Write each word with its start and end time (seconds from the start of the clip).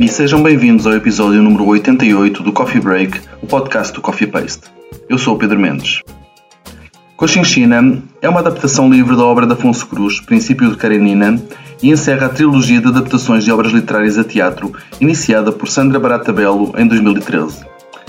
e 0.00 0.08
sejam 0.08 0.42
bem-vindos 0.42 0.86
ao 0.86 0.94
episódio 0.94 1.42
número 1.42 1.66
88 1.66 2.42
do 2.42 2.54
Coffee 2.54 2.80
Break, 2.80 3.20
o 3.42 3.46
podcast 3.46 3.92
do 3.92 4.00
Coffee 4.00 4.26
Paste. 4.26 4.62
Eu 5.06 5.18
sou 5.18 5.34
o 5.34 5.38
Pedro 5.38 5.60
Mendes. 5.60 6.00
Cochinchina 7.18 8.02
é 8.22 8.26
uma 8.26 8.40
adaptação 8.40 8.90
livre 8.90 9.14
da 9.14 9.22
obra 9.22 9.46
de 9.46 9.52
Afonso 9.52 9.86
Cruz, 9.86 10.18
Princípio 10.18 10.70
de 10.70 10.78
Karenina, 10.78 11.38
e 11.82 11.90
encerra 11.90 12.28
a 12.28 12.30
trilogia 12.30 12.80
de 12.80 12.88
adaptações 12.88 13.44
de 13.44 13.52
obras 13.52 13.72
literárias 13.72 14.16
a 14.16 14.24
teatro, 14.24 14.72
iniciada 15.02 15.52
por 15.52 15.68
Sandra 15.68 16.00
Barata 16.00 16.32
Belo 16.32 16.72
em 16.78 16.86
2013. 16.86 17.62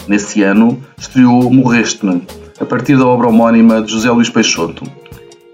Nesse 0.07 0.43
ano, 0.43 0.81
estreou 0.97 1.51
Morreste-me, 1.51 2.23
a 2.57 2.65
partir 2.65 2.97
da 2.97 3.05
obra 3.05 3.27
homónima 3.27 3.81
de 3.81 3.91
José 3.91 4.09
Luís 4.09 4.29
Peixoto. 4.29 4.85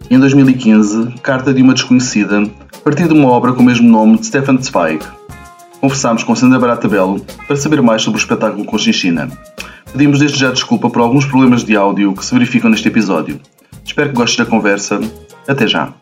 Em 0.07 0.19
2015, 0.19 1.15
Carta 1.23 1.51
de 1.51 1.63
uma 1.63 1.73
Desconhecida, 1.73 2.43
a 2.43 2.79
partir 2.83 3.07
de 3.07 3.13
uma 3.15 3.27
obra 3.27 3.53
com 3.53 3.63
o 3.63 3.65
mesmo 3.65 3.89
nome 3.89 4.19
de 4.19 4.27
Stefan 4.27 4.61
Zweig. 4.61 5.03
Conversámos 5.79 6.23
com 6.23 6.35
Sandra 6.35 6.59
Barata 6.59 6.87
Belo 6.87 7.19
para 7.47 7.55
saber 7.55 7.81
mais 7.81 8.01
sobre 8.01 8.19
o 8.19 8.21
espetáculo 8.21 8.65
Conchinchina. 8.65 9.29
Pedimos 9.91 10.19
desde 10.19 10.39
já 10.39 10.51
desculpa 10.51 10.89
por 10.89 11.01
alguns 11.01 11.25
problemas 11.25 11.63
de 11.63 11.75
áudio 11.75 12.13
que 12.13 12.25
se 12.25 12.33
verificam 12.33 12.69
neste 12.69 12.87
episódio. 12.87 13.39
Espero 13.85 14.09
que 14.09 14.15
gostes 14.15 14.37
da 14.37 14.45
conversa. 14.45 14.99
Até 15.47 15.67
já! 15.67 15.93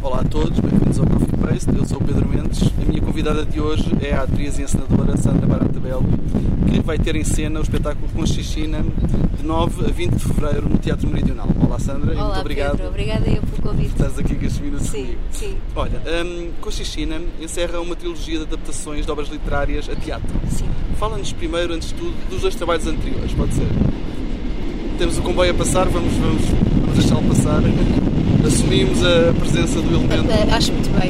Olá 0.00 0.20
a 0.20 0.24
todos, 0.24 0.58
bem-vindos 0.60 0.98
ao 1.00 1.06
Coffee 1.06 1.36
Paste. 1.38 1.76
Eu 1.76 1.81
sou 1.92 2.00
o 2.00 2.04
Pedro 2.04 2.26
Mendes. 2.26 2.62
A 2.80 2.84
minha 2.88 3.02
convidada 3.02 3.44
de 3.44 3.60
hoje 3.60 3.84
é 4.00 4.14
a 4.14 4.22
atriz 4.22 4.58
e 4.58 4.62
encenadora 4.62 5.14
Sandra 5.18 5.46
Barata 5.46 5.78
Belo, 5.78 6.04
que 6.70 6.80
vai 6.80 6.98
ter 6.98 7.14
em 7.16 7.24
cena 7.24 7.60
o 7.60 7.62
espetáculo 7.62 8.08
Conchichina 8.14 8.82
de 9.38 9.44
9 9.44 9.84
a 9.84 9.88
20 9.90 10.12
de 10.14 10.24
fevereiro 10.24 10.68
no 10.70 10.78
Teatro 10.78 11.06
Meridional. 11.08 11.48
Olá 11.62 11.78
Sandra, 11.78 12.12
Olá, 12.12 12.20
e 12.20 12.24
muito 12.24 12.40
obrigado. 12.40 12.70
Pedro, 12.72 12.88
obrigada 12.88 13.28
eu 13.28 13.42
pelo 13.42 13.62
convite. 13.62 13.90
Estás 13.90 14.18
aqui 14.18 14.34
com 14.34 14.46
estes 14.46 14.60
minutos 14.62 14.86
Sim, 14.86 15.02
comigo. 15.02 15.18
sim, 15.32 15.56
Olha, 15.76 16.00
um, 16.24 16.50
Conchichina 16.62 17.20
encerra 17.40 17.78
uma 17.80 17.94
trilogia 17.94 18.38
de 18.38 18.44
adaptações 18.44 19.04
de 19.04 19.12
obras 19.12 19.28
literárias 19.28 19.88
a 19.90 19.94
teatro. 19.94 20.28
sim. 20.48 20.66
Fala-nos 20.98 21.30
primeiro, 21.32 21.74
antes 21.74 21.88
de 21.88 21.94
tudo, 21.94 22.14
dos 22.30 22.40
dois 22.40 22.54
trabalhos 22.54 22.86
anteriores, 22.86 23.34
pode 23.34 23.52
ser? 23.52 23.66
Temos 24.98 25.18
o 25.18 25.22
comboio 25.22 25.50
a 25.50 25.54
passar, 25.54 25.86
vamos, 25.88 26.12
vamos, 26.14 26.42
vamos 26.80 26.98
deixá-lo 26.98 27.22
passar. 27.28 27.60
Assumimos 28.46 28.98
a 29.04 29.32
presença 29.38 29.80
do 29.80 29.94
elemento 29.94 30.26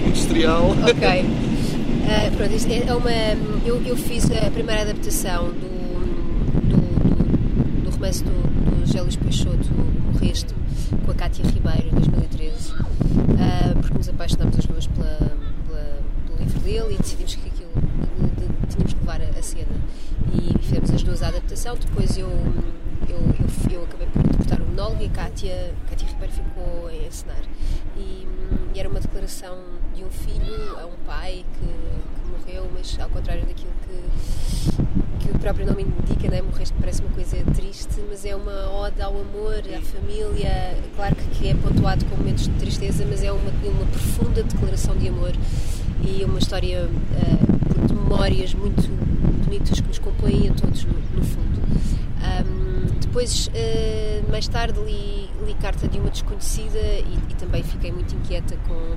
industrial. 0.09 0.71
Ok. 0.89 1.25
Ah, 2.05 2.31
pronto, 2.37 2.53
isto 2.53 2.69
é 2.71 2.93
uma. 2.95 3.11
Eu, 3.65 3.81
eu 3.87 3.97
fiz 3.97 4.25
a 4.33 4.51
primeira 4.51 4.83
adaptação 4.83 5.45
do, 5.47 6.61
do, 6.61 6.77
do, 6.77 7.85
do 7.85 7.91
romance 7.91 8.23
do, 8.25 8.31
do 8.31 9.19
Peixoto, 9.19 9.69
O 10.13 10.19
Resto, 10.19 10.53
com 11.07 11.11
a 11.13 11.15
Cátia 11.15 11.43
Ribeiro, 11.45 11.87
em 11.89 11.95
2013, 11.95 12.73
ah, 13.39 13.73
porque 13.81 13.97
nos 13.97 14.09
apaixonámos 14.09 14.59
as 14.59 14.67
duas 14.67 14.87
pela, 14.89 15.07
pela- 15.69 16.01
pelo 16.27 16.39
livro 16.41 16.61
dele 16.61 16.95
e 16.97 16.99
decidimos 16.99 17.35
que 17.37 17.49
aquilo 17.49 17.71
de- 18.19 18.47
de- 18.47 18.67
tínhamos 18.75 18.93
que 18.93 19.01
levar 19.01 19.21
a, 19.23 19.39
a 19.39 19.43
cena. 19.43 19.67
E 20.35 20.59
fizemos 20.59 20.91
as 20.91 21.03
duas 21.05 21.23
a 21.23 21.29
adaptação. 21.29 21.77
Depois 21.77 22.19
eu, 22.19 22.29
eu, 23.09 23.19
eu, 23.19 23.73
eu 23.73 23.85
acabei 23.85 24.07
por 24.07 24.21
interpretar 24.21 24.61
o 24.61 24.67
monólogo 24.67 25.03
e 25.03 25.07
a 25.07 25.11
Cátia, 25.11 25.75
a 25.91 26.05
Ribeiro 26.05 26.33
ficou 26.33 26.89
a 26.89 26.95
encenar. 26.95 27.43
E, 27.97 28.27
e 28.75 28.81
era 28.81 28.89
uma 28.89 29.01
declaração 29.01 29.57
de 29.95 30.05
um 30.05 30.11
filho 30.11 30.79
a 30.79 30.87
um 30.87 30.97
pai 31.07 31.45
que, 31.55 31.67
que 31.67 32.31
morreu, 32.31 32.71
mas 32.75 32.99
ao 32.99 33.09
contrário 33.11 33.45
daquilo 33.45 33.73
que, 33.87 35.25
que 35.25 35.37
o 35.37 35.39
próprio 35.39 35.67
nome 35.67 35.83
indica, 35.83 36.29
né? 36.31 36.43
morreste 36.43 36.75
parece 36.81 37.03
uma 37.03 37.11
coisa 37.11 37.37
triste, 37.55 38.03
mas 38.09 38.25
é 38.25 38.35
uma 38.35 38.71
ode 38.71 39.01
ao 39.01 39.13
amor, 39.13 39.63
à 39.77 39.81
família. 39.81 40.77
Claro 40.97 41.15
que, 41.17 41.25
que 41.39 41.49
é 41.49 41.55
pontuado 41.55 42.05
com 42.07 42.17
momentos 42.17 42.45
de 42.45 42.55
tristeza, 42.55 43.05
mas 43.09 43.23
é 43.23 43.33
uma, 43.33 43.51
uma 43.65 43.87
profunda 43.87 44.43
declaração 44.43 44.97
de 44.97 45.09
amor 45.09 45.33
e 46.03 46.25
uma 46.25 46.39
história 46.39 46.89
ah, 46.89 47.87
de 47.87 47.95
memórias 47.95 48.55
muito 48.55 48.83
bonitas 49.45 49.81
que 49.81 49.89
nos 49.89 49.99
compõem 49.99 50.49
a 50.49 50.53
todos, 50.55 50.85
no, 50.85 50.95
no 51.15 51.25
fundo. 51.25 51.61
Ahm, 52.23 52.62
depois, 53.03 53.51
ah, 53.55 54.31
mais 54.31 54.49
tarde, 54.49 54.81
li, 54.81 55.31
li 55.45 55.55
Carta 55.55 55.87
de 55.89 55.99
uma 55.99 56.11
Desconhecida 56.11 56.79
e, 56.79 57.19
e 57.31 57.35
também 57.35 57.63
fiquei 57.63 57.93
muito 57.93 58.15
inquieta 58.15 58.57
com, 58.69 58.97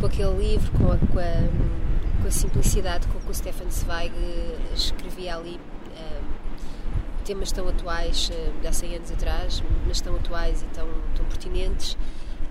com 0.00 0.06
aquele 0.06 0.50
livro, 0.50 0.70
com 0.72 0.92
a, 0.92 0.98
com 0.98 1.18
a, 1.18 2.22
com 2.22 2.28
a 2.28 2.30
simplicidade 2.30 3.06
com 3.08 3.18
que 3.18 3.30
o 3.30 3.34
Stefan 3.34 3.70
Zweig 3.70 4.14
escrevia 4.74 5.36
ali. 5.36 5.60
ahm, 5.96 6.38
temas 7.24 7.52
tão 7.52 7.68
atuais, 7.68 8.30
de 8.60 8.66
há 8.66 8.72
100 8.72 8.96
anos 8.96 9.10
atrás, 9.12 9.62
mas 9.86 10.00
tão 10.00 10.16
atuais 10.16 10.62
e 10.62 10.66
tão, 10.66 10.88
tão 11.14 11.26
pertinentes. 11.26 11.96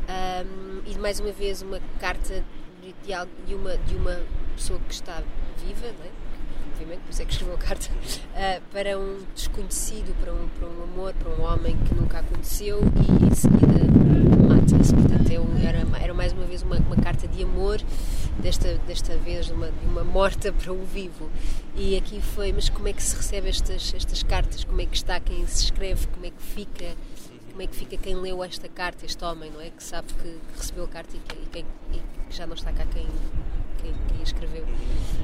Ahm, 0.08 0.82
e 0.86 0.98
mais 1.00 1.20
uma 1.20 1.32
vez 1.32 1.62
uma 1.62 1.80
carta 2.00 2.44
de, 2.82 2.94
de, 3.04 3.46
de 3.48 3.56
uma, 3.56 3.76
de 3.78 3.96
uma 3.96 4.22
pessoa 4.56 4.80
que 4.80 4.94
está 4.94 5.24
viva, 5.66 5.88
não 5.98 6.06
é? 6.06 6.27
Obviamente, 6.78 7.00
por 7.02 7.10
isso 7.12 7.22
é 7.22 7.26
que 7.26 7.32
escreveu 7.32 7.56
a 7.56 7.58
carta, 7.58 7.88
ah, 8.36 8.62
para 8.72 8.98
um 9.00 9.24
desconhecido, 9.34 10.16
para 10.22 10.32
um, 10.34 10.48
para 10.50 10.68
um 10.68 10.84
amor, 10.84 11.14
para 11.14 11.30
um 11.32 11.42
homem 11.44 11.76
que 11.78 11.94
nunca 11.96 12.20
a 12.20 12.24
conheceu 12.24 12.80
e 12.82 13.26
em 13.26 13.34
seguida 13.34 14.48
mata-se. 14.48 14.94
Portanto, 14.94 15.32
é 15.32 15.40
um- 15.40 15.58
era, 15.68 15.80
era 16.02 16.14
mais 16.14 16.34
uma 16.34 16.46
vez 16.46 16.62
uma, 16.62 16.78
uma 16.78 16.96
carta 16.98 17.28
de 17.28 17.44
amor, 17.44 17.82
desta, 18.40 18.76
desta 18.88 19.16
vez 19.18 19.50
uma, 19.50 19.68
de 19.72 19.86
uma 19.86 20.04
morta 20.04 20.54
para 20.54 20.72
um 20.72 20.84
vivo. 20.86 21.30
E 21.76 21.98
aqui 21.98 22.22
foi, 22.22 22.52
mas 22.54 22.70
como 22.70 22.88
é 22.88 22.94
que 22.94 23.02
se 23.02 23.16
recebe 23.16 23.50
estas, 23.50 23.94
estas 23.96 24.22
cartas? 24.24 24.64
Como 24.64 24.80
é 24.80 24.86
que 24.86 24.96
está 24.96 25.20
quem 25.20 25.46
se 25.48 25.64
escreve? 25.66 26.06
Como 26.08 26.26
é 26.26 26.30
que 26.30 26.42
fica? 26.42 26.96
Como 27.52 27.62
é 27.64 27.68
que 27.68 27.76
fica 27.76 27.98
quem 27.98 28.16
leu 28.16 28.44
esta 28.44 28.70
carta, 28.70 29.04
este 29.04 29.24
homem, 29.26 29.50
não 29.50 29.60
é? 29.60 29.72
Que 29.72 29.84
sabe 29.84 30.14
que, 30.14 30.22
que 30.30 30.58
recebeu 30.58 30.84
a 30.84 30.88
carta 30.88 31.18
e 31.18 31.20
que, 31.20 31.36
e 31.36 31.46
quem- 31.52 31.66
e 31.94 31.98
que 32.30 32.36
já 32.38 32.46
não 32.46 32.54
está 32.54 32.72
cá 32.72 32.86
quem, 32.86 33.08
quem, 33.88 33.94
quem 34.16 34.24
escreveu. 34.24 34.66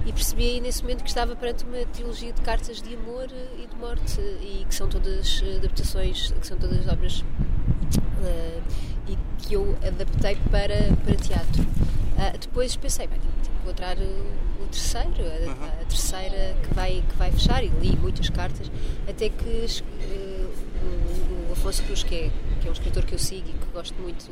E 0.06 0.12
percebi 0.12 0.44
aí 0.50 0.62
nesse 0.62 0.82
momento 0.82 1.04
que 1.04 1.10
estava 1.10 1.36
perante 1.36 1.64
uma 1.66 1.86
trilogia 1.86 2.32
de 2.34 2.42
cartas 2.42 2.82
de 2.82 2.96
amor 2.96 3.28
eh, 3.32 3.64
e 3.64 3.68
de 3.68 3.76
morte 3.76 4.20
e 4.20 4.66
que 4.68 4.76
são 4.76 4.88
todas 4.88 5.42
eh, 5.46 5.58
adaptações, 5.58 6.32
que 6.32 6.48
são 6.48 6.58
todas 6.58 6.88
obras 6.88 7.24
eh, 8.24 8.60
e 9.08 9.18
que 9.40 9.54
eu 9.54 9.78
adaptei 9.86 10.38
para, 10.52 10.76
para 11.04 11.16
teatro. 11.16 11.66
Ah, 12.18 12.34
depois 12.40 12.76
pensei, 12.76 13.08
bem, 13.08 13.20
encontrar 13.62 13.98
o, 13.98 14.64
o 14.64 14.68
terceiro, 14.72 15.10
a, 15.10 15.50
Uhum. 15.50 15.66
a 15.82 15.86
terceira 15.86 16.56
que 16.64 16.74
vai, 16.74 17.04
que 17.08 17.16
vai 17.18 17.32
fechar, 17.32 17.64
e 17.64 17.68
li 17.68 17.98
muitas 17.98 18.30
cartas, 18.30 18.72
até 19.08 19.30
que 19.30 19.68
o 20.84 21.43
Afonso 21.54 21.84
Cruz, 21.84 22.04
que 22.04 22.16
é, 22.16 22.32
que 22.62 22.68
é 22.68 22.70
um 22.70 22.74
escritor 22.74 23.06
que 23.06 23.14
eu 23.14 23.20
sigo 23.20 23.50
e 23.50 23.54
que 23.54 23.66
gosto 23.72 23.96
muito, 24.02 24.30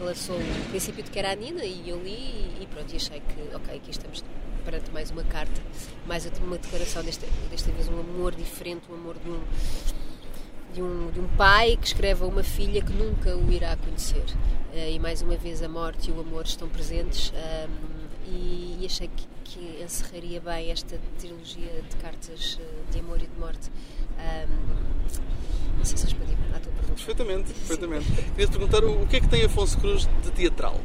lançou 0.00 0.36
o 0.36 0.68
princípio 0.70 1.02
de 1.02 1.10
Karanina 1.10 1.64
e 1.64 1.88
eu 1.88 2.02
li 2.02 2.10
e, 2.10 2.58
e 2.62 2.66
pronto, 2.66 2.92
e 2.92 2.96
achei 2.96 3.20
que, 3.20 3.54
ok, 3.54 3.76
aqui 3.76 3.90
estamos 3.90 4.24
perante 4.64 4.90
mais 4.90 5.10
uma 5.10 5.24
carta, 5.24 5.60
mais 6.06 6.26
uma 6.42 6.58
declaração, 6.58 7.02
desta, 7.02 7.26
desta 7.50 7.70
vez 7.72 7.88
um 7.88 7.98
amor 7.98 8.34
diferente, 8.34 8.82
um 8.90 8.94
amor 8.94 9.16
de 9.18 9.30
um, 9.30 9.40
de 10.74 10.82
um, 10.82 11.10
de 11.10 11.20
um 11.20 11.28
pai 11.36 11.76
que 11.76 11.86
escreve 11.86 12.22
a 12.22 12.26
uma 12.26 12.42
filha 12.42 12.82
que 12.82 12.92
nunca 12.92 13.36
o 13.36 13.50
irá 13.50 13.76
conhecer. 13.76 14.24
Eh, 14.72 14.92
e 14.92 14.98
mais 14.98 15.20
uma 15.20 15.36
vez 15.36 15.62
a 15.62 15.68
morte 15.68 16.10
e 16.10 16.12
o 16.12 16.20
amor 16.20 16.44
estão 16.44 16.68
presentes 16.68 17.32
ahm, 17.34 17.70
e, 18.26 18.78
e 18.80 18.86
achei 18.86 19.08
que, 19.08 19.26
que 19.52 19.82
encerraria 19.82 20.40
bem 20.40 20.70
esta 20.70 20.98
trilogia 21.18 21.82
de 21.88 21.96
cartas 21.96 22.58
eh, 22.60 22.92
de 22.92 23.00
amor 23.00 23.18
e 23.20 23.26
de 23.26 23.38
morte. 23.38 23.70
Ahm, 24.18 24.48
não 25.76 25.84
sei 25.84 25.96
se 25.98 26.04
respondi 26.04 26.32
à 26.54 26.60
tua 26.60 26.72
pergunta. 26.72 26.94
Perfeitamente, 26.94 27.52
perfeitamente. 27.54 28.06
Queria-te 28.12 28.50
perguntar 28.52 28.84
o 28.84 29.06
que 29.06 29.16
é 29.16 29.20
que 29.20 29.28
tem 29.28 29.44
Afonso 29.44 29.78
Cruz 29.78 30.08
de 30.22 30.30
teatral? 30.30 30.78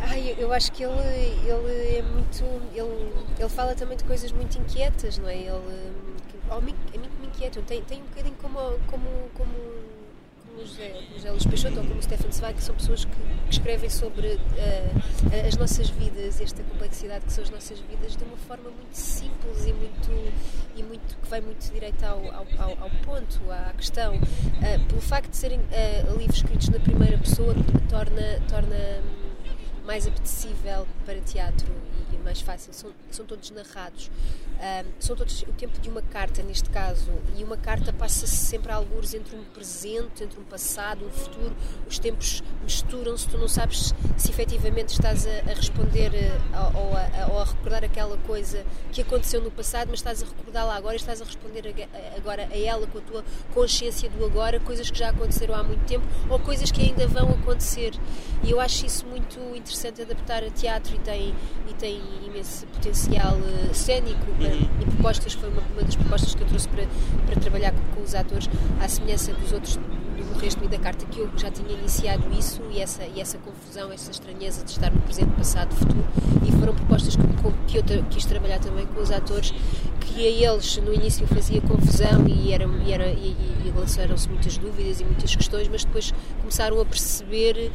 Ai, 0.00 0.34
eu- 0.38 0.52
acho 0.52 0.70
que 0.72 0.82
ele, 0.84 0.92
ele 1.46 1.96
é 1.98 2.02
muito. 2.02 2.44
Ele, 2.74 3.12
ele 3.38 3.48
fala 3.48 3.74
também 3.74 3.96
de 3.96 4.04
coisas 4.04 4.30
muito 4.32 4.58
inquietas, 4.58 5.18
não 5.18 5.28
é? 5.28 5.36
Ele. 5.36 5.50
hum, 5.50 6.60
mim- 6.62 6.74
a 6.94 6.98
mim 6.98 7.08
que 7.08 7.20
me 7.20 7.26
inquietam. 7.28 7.62
Tem, 7.62 7.82
tem 7.82 8.00
um 8.02 8.06
bocadinho 8.06 8.36
como, 8.36 8.58
como, 8.86 9.06
como, 9.34 9.52
como 10.54 10.66
José, 10.66 10.94
José 11.14 11.30
Luís 11.30 11.46
Peixoto 11.46 11.80
ou 11.80 11.84
como 11.86 12.02
Stefan 12.02 12.30
Zweig, 12.32 12.54
que 12.56 12.62
são 12.62 12.74
pessoas 12.74 13.04
que, 13.04 13.10
que 13.10 13.50
escrevem 13.52 13.90
sobre 13.90 14.38
ah, 14.58 15.46
as 15.48 15.56
nossas 15.56 15.88
vidas, 15.90 16.40
esta 16.40 16.62
complexidade 16.62 17.24
que 17.24 17.32
são 17.32 17.42
as 17.44 17.50
nossas 17.50 17.78
vidas, 17.80 18.16
de 18.16 18.24
uma 18.24 18.36
forma 18.36 18.70
muito 18.70 18.94
simples 18.94 19.66
e 19.66 19.72
muito. 19.72 20.32
E 20.76 20.82
muito, 20.82 21.16
que 21.22 21.28
vai 21.28 21.40
muito 21.40 21.70
direito 21.72 22.02
ao, 22.04 22.18
ao, 22.32 22.46
ao- 22.58 22.90
ponto, 23.04 23.40
à 23.50 23.72
questão. 23.76 24.14
Ah, 24.60 24.84
pelo 24.88 25.00
facto 25.00 25.30
de 25.30 25.36
serem 25.36 25.60
ah, 25.72 26.12
livros 26.18 26.36
escritos 26.38 26.68
na 26.68 26.80
primeira 26.80 27.16
pessoa, 27.18 27.54
torna, 27.88 28.40
torna 28.48 29.00
mais 29.84 30.06
apetecível 30.06 30.86
para 31.04 31.20
teatro 31.20 31.68
e, 32.14 32.18
mais 32.18 32.40
fácil, 32.40 32.72
são, 32.72 32.92
são 33.10 33.24
todos 33.24 33.50
narrados. 33.50 34.10
Um, 34.54 34.90
são 35.00 35.16
todos 35.16 35.42
o 35.42 35.52
tempo 35.52 35.78
de 35.80 35.90
uma 35.90 36.00
carta, 36.00 36.42
neste 36.42 36.70
caso, 36.70 37.10
e 37.36 37.44
uma 37.44 37.56
carta 37.56 37.92
passa-se 37.92 38.36
sempre 38.36 38.72
a 38.72 38.76
alguns 38.76 39.12
entre 39.12 39.36
um 39.36 39.44
presente, 39.44 40.22
entre 40.22 40.40
um 40.40 40.44
passado, 40.44 41.04
um 41.04 41.10
futuro. 41.10 41.54
Os 41.88 41.98
tempos 41.98 42.42
misturam-se, 42.62 43.28
tu 43.28 43.36
não 43.36 43.48
sabes 43.48 43.92
se, 44.16 44.30
efetivamente 44.30 44.90
estás 44.90 45.26
a, 45.26 45.50
a 45.50 45.54
responder 45.54 46.12
ou 46.52 46.96
a, 46.96 47.32
ou 47.32 47.40
a, 47.40 47.44
recordar 47.44 47.84
aquela 47.84 48.16
coisa 48.18 48.64
que 48.92 49.02
aconteceu 49.02 49.40
no 49.42 49.50
passado, 49.50 49.88
mas 49.90 49.98
estás 49.98 50.22
a 50.22 50.26
recordá-la 50.26 50.74
agora 50.76 50.94
e 50.94 50.96
estás 50.96 51.20
a 51.20 51.24
responder 51.24 51.74
agora 52.16 52.48
a 52.50 52.56
ela 52.56 52.86
com 52.86 52.98
a 52.98 53.02
tua 53.02 53.24
consciência 53.52 54.08
do 54.08 54.24
agora, 54.24 54.60
coisas 54.60 54.90
que 54.90 54.98
já 54.98 55.10
aconteceram 55.10 55.54
há 55.54 55.62
muito 55.62 55.84
tempo 55.84 56.06
ou 56.30 56.38
coisas 56.38 56.70
que 56.70 56.80
ainda 56.80 57.06
vão 57.06 57.30
acontecer. 57.30 57.92
E 58.42 58.50
eu 58.50 58.60
acho 58.60 58.86
isso 58.86 59.04
muito 59.06 59.38
interessante 59.54 60.02
adaptar 60.02 60.44
a 60.44 60.50
teatro 60.50 60.94
e 60.94 60.98
tem, 61.00 61.34
e 61.68 61.74
tem 61.74 62.00
imenso 62.26 62.66
potencial 62.66 63.36
uh, 63.36 63.74
cénico 63.74 64.30
uhum. 64.40 64.68
e 64.80 64.84
propostas. 64.84 65.34
Foi 65.34 65.48
uma, 65.48 65.62
uma 65.72 65.82
das 65.82 65.96
propostas 65.96 66.34
que 66.34 66.42
eu 66.42 66.46
trouxe 66.46 66.68
para, 66.68 66.84
para 67.26 67.40
trabalhar 67.40 67.72
com, 67.72 67.96
com 67.96 68.02
os 68.02 68.14
atores, 68.14 68.48
à 68.80 68.88
semelhança 68.88 69.32
dos 69.32 69.52
outros 69.52 69.76
do 69.76 70.38
resto 70.38 70.64
e 70.64 70.68
da 70.68 70.78
carta 70.78 71.04
que 71.06 71.20
eu 71.20 71.30
já 71.36 71.50
tinha 71.50 71.72
iniciado 71.72 72.22
isso 72.36 72.62
e 72.70 72.80
essa, 72.80 73.04
e 73.04 73.20
essa 73.20 73.38
confusão, 73.38 73.92
essa 73.92 74.10
estranheza 74.10 74.64
de 74.64 74.70
estar 74.70 74.90
no 74.90 75.00
presente, 75.00 75.30
passado, 75.32 75.74
futuro 75.74 76.04
e 76.46 76.52
foram 76.52 76.74
propostas 76.74 77.16
que, 77.16 77.82
que 77.82 77.92
eu 77.94 78.04
quis 78.04 78.24
trabalhar 78.24 78.58
também 78.58 78.86
com 78.86 79.00
os 79.00 79.10
atores 79.10 79.52
que 80.06 80.26
a 80.26 80.52
eles 80.52 80.76
no 80.78 80.92
início 80.92 81.26
fazia 81.26 81.60
confusão 81.60 82.26
e, 82.28 82.52
era, 82.52 82.64
e, 82.64 82.92
era, 82.92 83.08
e, 83.08 83.36
e 83.64 83.72
lançaram-se 83.74 84.28
muitas 84.28 84.56
dúvidas 84.58 85.00
e 85.00 85.04
muitas 85.04 85.34
questões, 85.34 85.68
mas 85.68 85.84
depois 85.84 86.12
começaram 86.40 86.80
a 86.80 86.84
perceber 86.84 87.70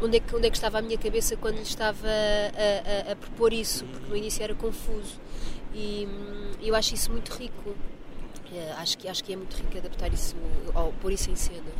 um, 0.00 0.06
onde, 0.06 0.16
é 0.16 0.20
que, 0.20 0.34
onde 0.34 0.46
é 0.46 0.50
que 0.50 0.56
estava 0.56 0.78
a 0.78 0.82
minha 0.82 0.98
cabeça 0.98 1.36
quando 1.36 1.56
lhe 1.56 1.62
estava 1.62 2.06
a, 2.06 3.08
a, 3.08 3.12
a 3.12 3.16
propor 3.16 3.52
isso, 3.52 3.84
porque 3.84 4.08
no 4.08 4.16
início 4.16 4.42
era 4.42 4.54
confuso. 4.54 5.20
E 5.74 6.06
hum, 6.10 6.50
eu 6.62 6.74
acho 6.74 6.94
isso 6.94 7.10
muito 7.10 7.32
rico 7.32 7.74
acho, 8.78 8.98
que, 8.98 9.08
acho 9.08 9.24
que 9.24 9.32
é 9.32 9.36
muito 9.36 9.56
rico 9.56 9.78
adaptar 9.78 10.12
isso, 10.12 10.36
ou 10.74 10.92
pôr 11.00 11.12
isso 11.12 11.30
em 11.30 11.36
cena. 11.36 11.70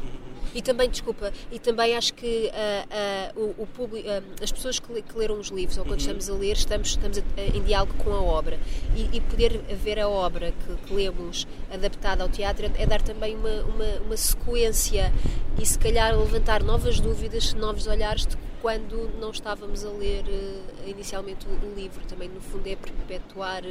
E 0.55 0.61
também, 0.61 0.89
desculpa, 0.89 1.33
e 1.51 1.59
também 1.59 1.97
acho 1.97 2.13
que 2.13 2.51
uh, 2.51 3.41
uh, 3.41 3.55
o, 3.59 3.63
o 3.63 3.67
público, 3.67 4.07
as 4.43 4.53
pessoas 4.53 4.79
que, 4.79 5.03
que, 5.03 5.17
leram 5.19 5.39
os 5.39 5.49
livros, 5.49 5.79
ou 5.79 5.85
quando 5.85 5.93
uhum. 5.93 5.99
estamos 5.99 6.29
a 6.29 6.35
ler, 6.35 6.53
estamos, 6.53 6.89
estamos 6.89 7.19
a, 7.19 7.57
em 7.57 7.63
diálogo 7.63 7.95
com 7.95 8.13
a 8.13 8.21
obra. 8.21 8.59
E, 8.95 9.17
e 9.17 9.21
poder 9.21 9.59
ver 9.83 9.99
a 9.99 10.09
obra 10.09 10.53
que, 10.53 10.87
que, 10.87 10.95
lemos 10.95 11.47
adaptada 11.73 12.23
ao 12.23 12.29
teatro 12.29 12.71
é 12.77 12.87
dar 12.87 13.01
também 13.01 13.35
uma, 13.35 13.63
uma, 13.63 14.01
uma 14.05 14.17
sequência 14.17 15.13
e, 15.59 15.65
se 15.65 15.79
calhar, 15.79 16.19
levantar 16.19 16.63
novas 16.63 17.01
dúvidas, 17.01 17.55
novos 17.55 17.87
olhares 17.87 18.27
de 18.27 18.37
quando 18.63 19.11
não 19.21 19.33
estávamos 19.33 19.85
a 19.85 19.91
ler 19.91 20.23
uh, 20.23 20.89
inicialmente 20.89 21.47
o, 21.49 21.51
o, 21.51 21.75
livro. 21.75 22.01
Também, 22.07 22.29
no 22.29 22.41
fundo, 22.41 22.67
é 22.69 22.77
perpetuar 22.77 23.63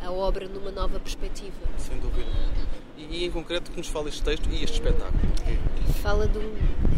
a 0.00 0.12
obra 0.12 0.48
numa 0.48 0.70
nova 0.70 1.00
perspectiva. 1.00 1.56
Sem 1.76 1.98
dúvida. 1.98 2.30
E, 2.96 3.02
e 3.02 3.24
em 3.24 3.30
concreto, 3.32 3.72
que 3.72 3.76
nos 3.76 3.88
fala 3.88 4.08
este 4.08 4.22
texto 4.22 4.48
e 4.48 4.62
este 4.62 4.74
espetáculo? 4.74 5.20
Fala 6.00 6.28
do. 6.28 6.40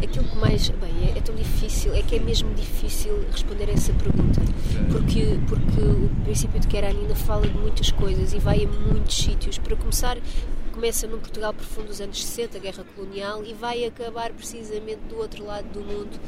aquilo 0.03 0.23
que 0.23 0.37
mais. 0.37 0.69
Bem, 0.69 1.09
é, 1.09 1.17
é, 1.17 1.21
tão 1.21 1.33
difícil, 1.33 1.93
é 1.95 2.03
que 2.03 2.15
é 2.15 2.19
mesmo 2.19 2.53
difícil 2.53 3.25
responder 3.31 3.69
a 3.69 3.73
essa 3.73 3.91
pergunta. 3.93 4.39
Porque, 4.91 5.39
porque 5.49 5.81
o 5.81 6.23
princípio 6.23 6.59
de 6.59 6.67
Karenina 6.67 7.15
fala 7.15 7.47
de 7.47 7.57
muitas 7.57 7.91
coisas 7.91 8.33
e 8.33 8.39
vai 8.39 8.65
a 8.65 8.67
muitos 8.67 9.17
sítios. 9.17 9.57
Para 9.57 9.75
começar, 9.75 10.17
começa 10.71 11.07
num 11.07 11.19
Portugal 11.19 11.53
profundo 11.53 11.87
dos 11.87 12.01
anos 12.01 12.23
60, 12.23 12.57
a 12.57 12.61
guerra 12.61 12.83
colonial, 12.95 13.43
e 13.43 13.53
vai 13.53 13.85
acabar 13.85 14.31
precisamente 14.31 15.01
do 15.09 15.17
outro 15.17 15.45
lado 15.45 15.67
do 15.69 15.81
mundo, 15.81 16.19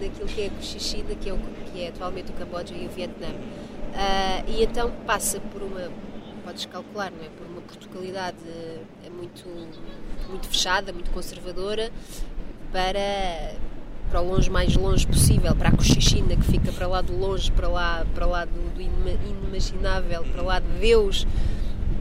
daquilo 0.00 0.26
que 0.26 0.42
é 0.42 0.46
a 0.46 0.50
Cochichina, 0.50 1.14
que 1.14 1.28
é, 1.28 1.32
o, 1.32 1.38
que 1.72 1.82
é 1.82 1.88
atualmente 1.88 2.30
o 2.30 2.34
Camboja 2.34 2.74
e 2.74 2.86
o 2.86 2.90
Vietnã. 2.90 3.28
Uh, 3.28 4.50
e 4.50 4.64
então 4.64 4.90
passa 5.06 5.38
por 5.40 5.62
uma, 5.62 5.90
podes 6.44 6.66
calcular, 6.66 7.10
não 7.10 7.24
é? 7.24 7.28
por 7.28 7.46
uma 7.46 7.60
Portugalidade 7.60 8.36
eh, 8.46 9.10
muito, 9.10 9.48
muito 10.28 10.48
fechada, 10.48 10.92
muito 10.92 11.10
conservadora, 11.10 11.90
para 12.72 13.54
para 14.10 14.20
o 14.20 14.28
longe 14.28 14.48
mais 14.48 14.76
longe 14.76 15.06
possível, 15.06 15.56
para 15.56 15.70
a 15.70 15.72
Cochichina, 15.72 16.36
que 16.36 16.44
fica 16.44 16.70
para 16.70 16.86
lá 16.86 17.00
do 17.00 17.16
longe, 17.16 17.50
para 17.50 17.66
lá, 17.66 18.06
para 18.14 18.26
lá 18.26 18.44
do, 18.44 18.74
do 18.74 18.80
inimaginável, 18.80 20.22
para 20.24 20.42
lá 20.42 20.58
de 20.60 20.68
Deus, 20.78 21.26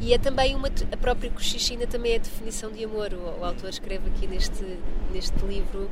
e 0.01 0.13
é 0.13 0.17
também 0.17 0.55
uma. 0.55 0.69
A 0.91 0.97
própria 0.97 1.29
Cochichina 1.29 1.87
também 1.87 2.13
é 2.13 2.15
a 2.15 2.19
definição 2.19 2.71
de 2.71 2.83
amor. 2.83 3.13
O, 3.13 3.39
o, 3.39 3.45
autor 3.45 3.69
escreve 3.69 4.09
aqui 4.09 4.27
neste, 4.27 4.77
neste 5.11 5.45
livro 5.45 5.89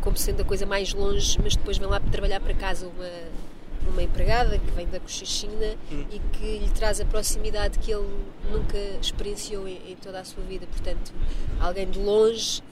como 0.00 0.16
sendo 0.16 0.42
a 0.42 0.44
coisa 0.44 0.66
mais 0.66 0.92
longe, 0.92 1.38
mas 1.42 1.54
depois 1.54 1.78
vem 1.78 1.86
lá 1.86 2.00
trabalhar 2.00 2.40
para 2.40 2.54
casa 2.54 2.88
uma, 2.88 3.90
uma 3.90 4.02
empregada 4.02 4.58
que 4.58 4.70
vem 4.72 4.86
da 4.86 4.98
Cochichina 4.98 5.76
hum. 5.92 6.06
e 6.10 6.18
que 6.18 6.58
lhe 6.58 6.70
traz 6.70 7.00
a 7.00 7.04
proximidade 7.04 7.78
que 7.78 7.92
ele 7.92 8.08
nunca 8.50 8.78
experienciou 9.00 9.68
em, 9.68 9.92
em 9.92 9.96
toda 9.96 10.20
a 10.20 10.24
sua 10.24 10.42
vida. 10.42 10.66
Portanto, 10.66 11.12
alguém 11.60 11.88
de 11.88 11.98
longe 11.98 12.62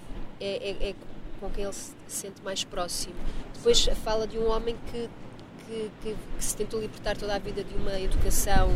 é, 0.41 0.71
é, 0.71 0.89
é, 0.89 0.95
com 1.39 1.51
quem 1.51 1.65
ele 1.65 1.73
se 1.73 1.95
sente 2.09 2.43
mais 2.43 2.65
próximo. 2.65 3.15
Depois 3.55 3.85
fala 4.03 4.27
de 4.27 4.39
um 4.39 4.51
homem 4.51 4.75
que, 4.91 5.09
que, 5.67 5.91
que, 6.03 6.17
que 6.37 6.45
se 6.45 6.57
tentou 6.57 6.81
libertar 6.81 7.17
toda 7.17 7.35
a 7.35 7.39
vida 7.39 7.63
de 7.63 7.75
uma 7.75 8.01
educação 8.01 8.71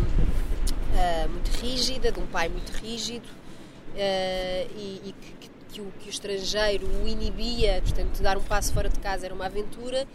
uh, 0.93 1.29
muito 1.29 1.50
rígida, 1.61 2.12
de 2.12 2.21
um 2.21 2.27
pai 2.27 2.49
muito 2.49 2.71
rígido 2.73 3.27
uh, 3.27 4.71
e, 4.77 5.00
e 5.05 5.15
que, 5.41 5.50
que, 5.73 5.81
o, 5.81 5.93
que 6.00 6.09
o 6.09 6.11
estrangeiro 6.11 6.87
o 6.87 7.09
inibia, 7.09 7.81
portanto, 7.83 8.23
dar 8.23 8.37
um 8.37 8.43
passo 8.43 8.73
fora 8.73 8.89
de 8.89 8.99
casa 8.99 9.27
era 9.27 9.35
uma 9.35 9.47
aventura 9.47 10.06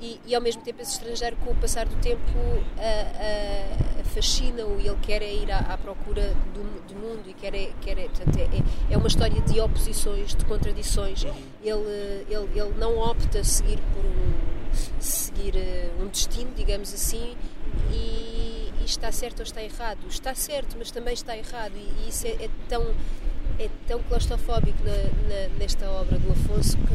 e, 0.00 0.20
e, 0.26 0.34
ao 0.34 0.40
mesmo 0.40 0.62
tempo 0.62 0.80
esse 0.80 0.92
estrangeiro 0.92 1.36
com 1.38 1.50
o 1.50 1.56
passar 1.56 1.88
do 1.88 1.96
tempo 1.96 2.38
fascina-o 4.08 4.80
e 4.80 4.86
ele 4.86 4.98
quer 5.02 5.22
é 5.22 5.32
ir 5.32 5.50
à, 5.50 5.58
à 5.58 5.76
procura 5.76 6.34
do, 6.54 6.62
do, 6.86 6.94
mundo 6.94 7.28
e 7.28 7.34
quer, 7.34 7.54
é, 7.54 7.72
quer 7.80 7.98
é, 7.98 8.08
portanto, 8.08 8.38
é, 8.38 8.92
é, 8.92 8.96
uma 8.96 9.08
história 9.08 9.40
de 9.42 9.60
oposições, 9.60 10.34
de 10.34 10.44
contradições. 10.44 11.24
Ele, 11.24 12.24
ele, 12.28 12.48
ele 12.54 12.74
não 12.78 12.96
opta 12.98 13.42
seguir 13.44 13.78
por 13.92 14.04
um, 14.04 15.00
seguir 15.00 15.54
uh, 15.54 16.02
um 16.02 16.08
destino, 16.08 16.50
digamos 16.56 16.92
assim 16.92 17.36
e 17.92 18.37
está 18.88 19.12
certo 19.12 19.40
ou 19.40 19.44
está 19.44 19.62
errado. 19.62 19.98
Está 20.08 20.34
certo, 20.34 20.76
mas 20.78 20.90
também 20.90 21.14
está 21.14 21.36
errado. 21.36 21.72
E, 21.76 22.04
e 22.04 22.08
isso 22.08 22.26
é, 22.26 22.30
é, 22.30 22.48
tão, 22.68 22.84
é 23.58 23.68
tão 23.86 24.00
claustrofóbico 24.08 24.78
na, 24.84 24.92
na, 24.92 25.48
nesta 25.58 25.88
obra 25.90 26.18
do 26.18 26.32
Afonso 26.32 26.76
que, 26.76 26.94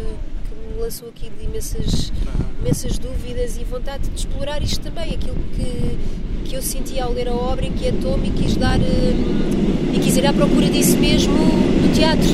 que, 0.50 0.74
me 0.76 0.82
lançou 0.82 1.10
aqui 1.10 1.32
imensas, 1.42 2.12
imensas 2.60 2.98
dúvidas 2.98 3.58
e 3.58 3.64
vontade 3.64 4.10
de 4.10 4.20
explorar 4.20 4.62
isto 4.64 4.82
também. 4.82 5.14
Aquilo 5.14 5.36
que, 5.56 6.50
que 6.50 6.56
eu 6.56 6.62
senti 6.62 7.00
ao 7.00 7.12
ler 7.12 7.28
a 7.28 7.34
obra, 7.34 7.66
inquietou-me 7.66 8.30
e 8.30 8.32
quis 8.32 8.56
dar. 8.56 8.80
Hum, 8.80 9.94
e 9.94 10.00
quis 10.00 10.18
ir 10.18 10.26
à 10.26 10.34
procura 10.34 10.68
disso 10.70 10.98
mesmo 10.98 11.34
no 11.34 11.94
teatro. 11.94 12.28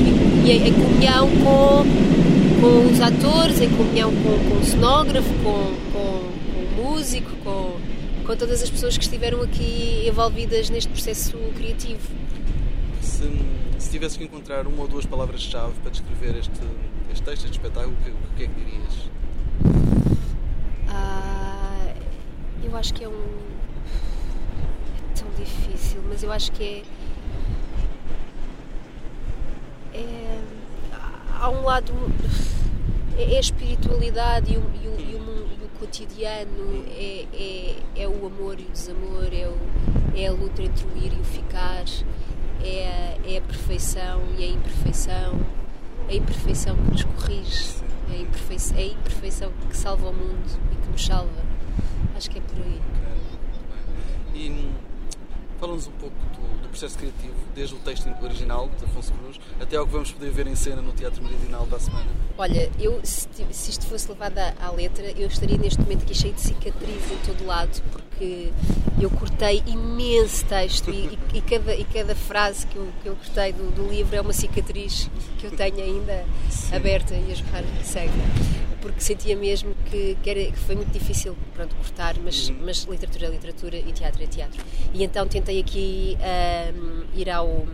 E, 0.44 0.50
em 0.50 0.72
comunhão 0.72 1.28
com, 1.28 1.84
com 2.60 2.92
os 2.92 3.00
atores, 3.00 3.60
em 3.60 3.68
comunhão 3.68 4.10
com, 4.10 4.48
com 4.48 4.56
o 4.56 4.64
cenógrafo, 4.64 5.28
com, 5.42 5.74
com, 5.92 6.20
com 6.72 6.82
o 6.82 6.92
músico, 6.92 7.39
com 8.30 8.36
todas 8.36 8.62
as 8.62 8.70
pessoas 8.70 8.96
que 8.96 9.02
estiveram 9.02 9.42
aqui 9.42 10.06
envolvidas 10.06 10.70
neste 10.70 10.88
processo 10.88 11.36
criativo. 11.56 12.08
Se, 13.02 13.28
se 13.76 13.90
tivesses 13.90 14.16
que 14.16 14.22
encontrar 14.22 14.68
uma 14.68 14.82
ou 14.82 14.86
duas 14.86 15.04
palavras-chave 15.04 15.74
para 15.80 15.90
descrever 15.90 16.36
este, 16.36 16.52
este 17.10 17.24
texto, 17.24 17.44
este 17.46 17.50
espetáculo, 17.50 17.92
o 17.92 18.04
que, 18.04 18.10
o 18.10 18.36
que 18.36 18.44
é 18.44 18.46
que 18.46 18.54
dirias? 18.54 19.10
Ah, 20.86 21.92
eu 22.62 22.76
acho 22.76 22.94
que 22.94 23.02
é 23.02 23.08
um. 23.08 23.20
É 25.10 25.18
tão 25.18 25.28
difícil, 25.36 26.00
mas 26.08 26.22
eu 26.22 26.30
acho 26.30 26.52
que 26.52 26.84
é. 29.92 29.98
é 29.98 30.40
há 31.32 31.50
um 31.50 31.64
lado. 31.64 31.92
É, 33.18 33.34
é 33.34 33.36
a 33.38 33.40
espiritualidade 33.40 34.52
e 34.52 34.56
o, 34.56 34.62
e 34.80 34.86
o, 34.86 35.00
e 35.00 35.14
o 35.16 35.39
cotidiano 35.80 36.84
é, 36.90 37.26
é, 37.32 38.02
é 38.02 38.06
o 38.06 38.26
amor 38.26 38.60
e 38.60 38.64
o 38.64 38.70
desamor, 38.70 39.28
é, 39.32 39.48
o, 39.48 39.56
é 40.14 40.26
a 40.26 40.32
luta 40.32 40.62
entre 40.62 40.84
o 40.86 40.96
ir 40.98 41.12
e 41.16 41.20
o 41.20 41.24
ficar, 41.24 41.84
é 42.62 43.16
a, 43.24 43.30
é 43.30 43.38
a 43.38 43.40
perfeição 43.40 44.20
e 44.36 44.44
a 44.44 44.48
imperfeição, 44.48 45.40
a 46.06 46.12
imperfeição 46.12 46.76
que 46.76 46.90
nos 46.90 47.04
corrige, 47.04 47.76
é 48.12 48.16
a, 48.16 48.20
imperfeição, 48.20 48.76
é 48.76 48.80
a 48.82 48.86
imperfeição 48.86 49.52
que 49.70 49.76
salva 49.76 50.10
o 50.10 50.12
mundo 50.12 50.60
e 50.70 50.76
que 50.76 50.92
nos 50.92 51.06
salva. 51.06 51.42
Acho 52.14 52.30
que 52.30 52.38
é 52.38 52.42
por 52.42 52.58
aí. 52.58 52.80
E 54.34 54.70
fala-nos 55.60 55.86
um 55.86 55.92
pouco 55.92 56.16
do, 56.16 56.62
do, 56.62 56.68
processo 56.68 56.96
criativo, 56.96 57.34
desde 57.54 57.74
o 57.74 57.78
texto 57.78 58.08
original 58.22 58.70
de 58.78 58.84
Afonso 58.86 59.12
Cruz 59.12 59.38
até 59.60 59.76
ao 59.76 59.86
que 59.86 59.92
vamos 59.92 60.10
poder 60.10 60.30
ver 60.30 60.46
em 60.46 60.56
cena 60.56 60.80
no 60.80 60.92
Teatro 60.92 61.22
Meridional 61.22 61.66
da 61.66 61.78
semana. 61.78 62.06
Olha, 62.38 62.70
eu 62.78 62.98
se, 63.04 63.28
se 63.50 63.70
isto 63.70 63.86
fosse 63.86 64.08
levado 64.08 64.38
à, 64.38 64.54
à, 64.58 64.70
letra, 64.70 65.04
eu 65.10 65.28
estaria 65.28 65.58
neste 65.58 65.80
momento 65.80 66.04
aqui 66.04 66.14
cheio 66.14 66.32
de 66.32 66.40
cicatrizes 66.40 67.12
em 67.12 67.26
todo 67.26 67.44
lado, 67.44 67.82
porque 67.92 68.50
eu 68.98 69.10
cortei 69.10 69.62
imenso 69.66 70.46
texto 70.46 70.90
e, 70.90 71.18
e, 71.34 71.38
e 71.38 71.42
cada, 71.42 71.74
e 71.74 71.84
cada 71.84 72.14
frase 72.14 72.66
que 72.66 72.76
eu, 72.76 72.88
que 73.02 73.08
eu 73.08 73.16
cortei 73.16 73.52
do, 73.52 73.70
do 73.74 73.86
livro 73.86 74.16
é 74.16 74.20
uma 74.20 74.32
cicatriz 74.32 75.10
que 75.38 75.46
eu 75.46 75.50
tenho 75.50 75.82
ainda 75.82 76.24
Sim. 76.48 76.74
aberta 76.74 77.14
e 77.14 77.28
a 77.28 77.32
esbarrar 77.32 77.84
sangue 77.84 78.69
porque 78.80 79.00
sentia 79.00 79.36
mesmo 79.36 79.74
que, 79.86 80.16
que, 80.22 80.30
era, 80.30 80.44
que 80.44 80.58
foi 80.58 80.74
muito 80.74 80.90
difícil 80.90 81.36
pronto, 81.54 81.74
cortar, 81.76 82.16
mas, 82.22 82.48
uhum. 82.48 82.56
mas 82.64 82.84
literatura 82.84 83.26
é 83.26 83.30
literatura 83.30 83.76
e 83.76 83.92
teatro 83.92 84.22
é 84.22 84.26
teatro. 84.26 84.64
E 84.92 85.04
então 85.04 85.26
tentei 85.26 85.60
aqui 85.60 86.16
uh, 86.20 87.04
ir 87.14 87.30
ao, 87.30 87.66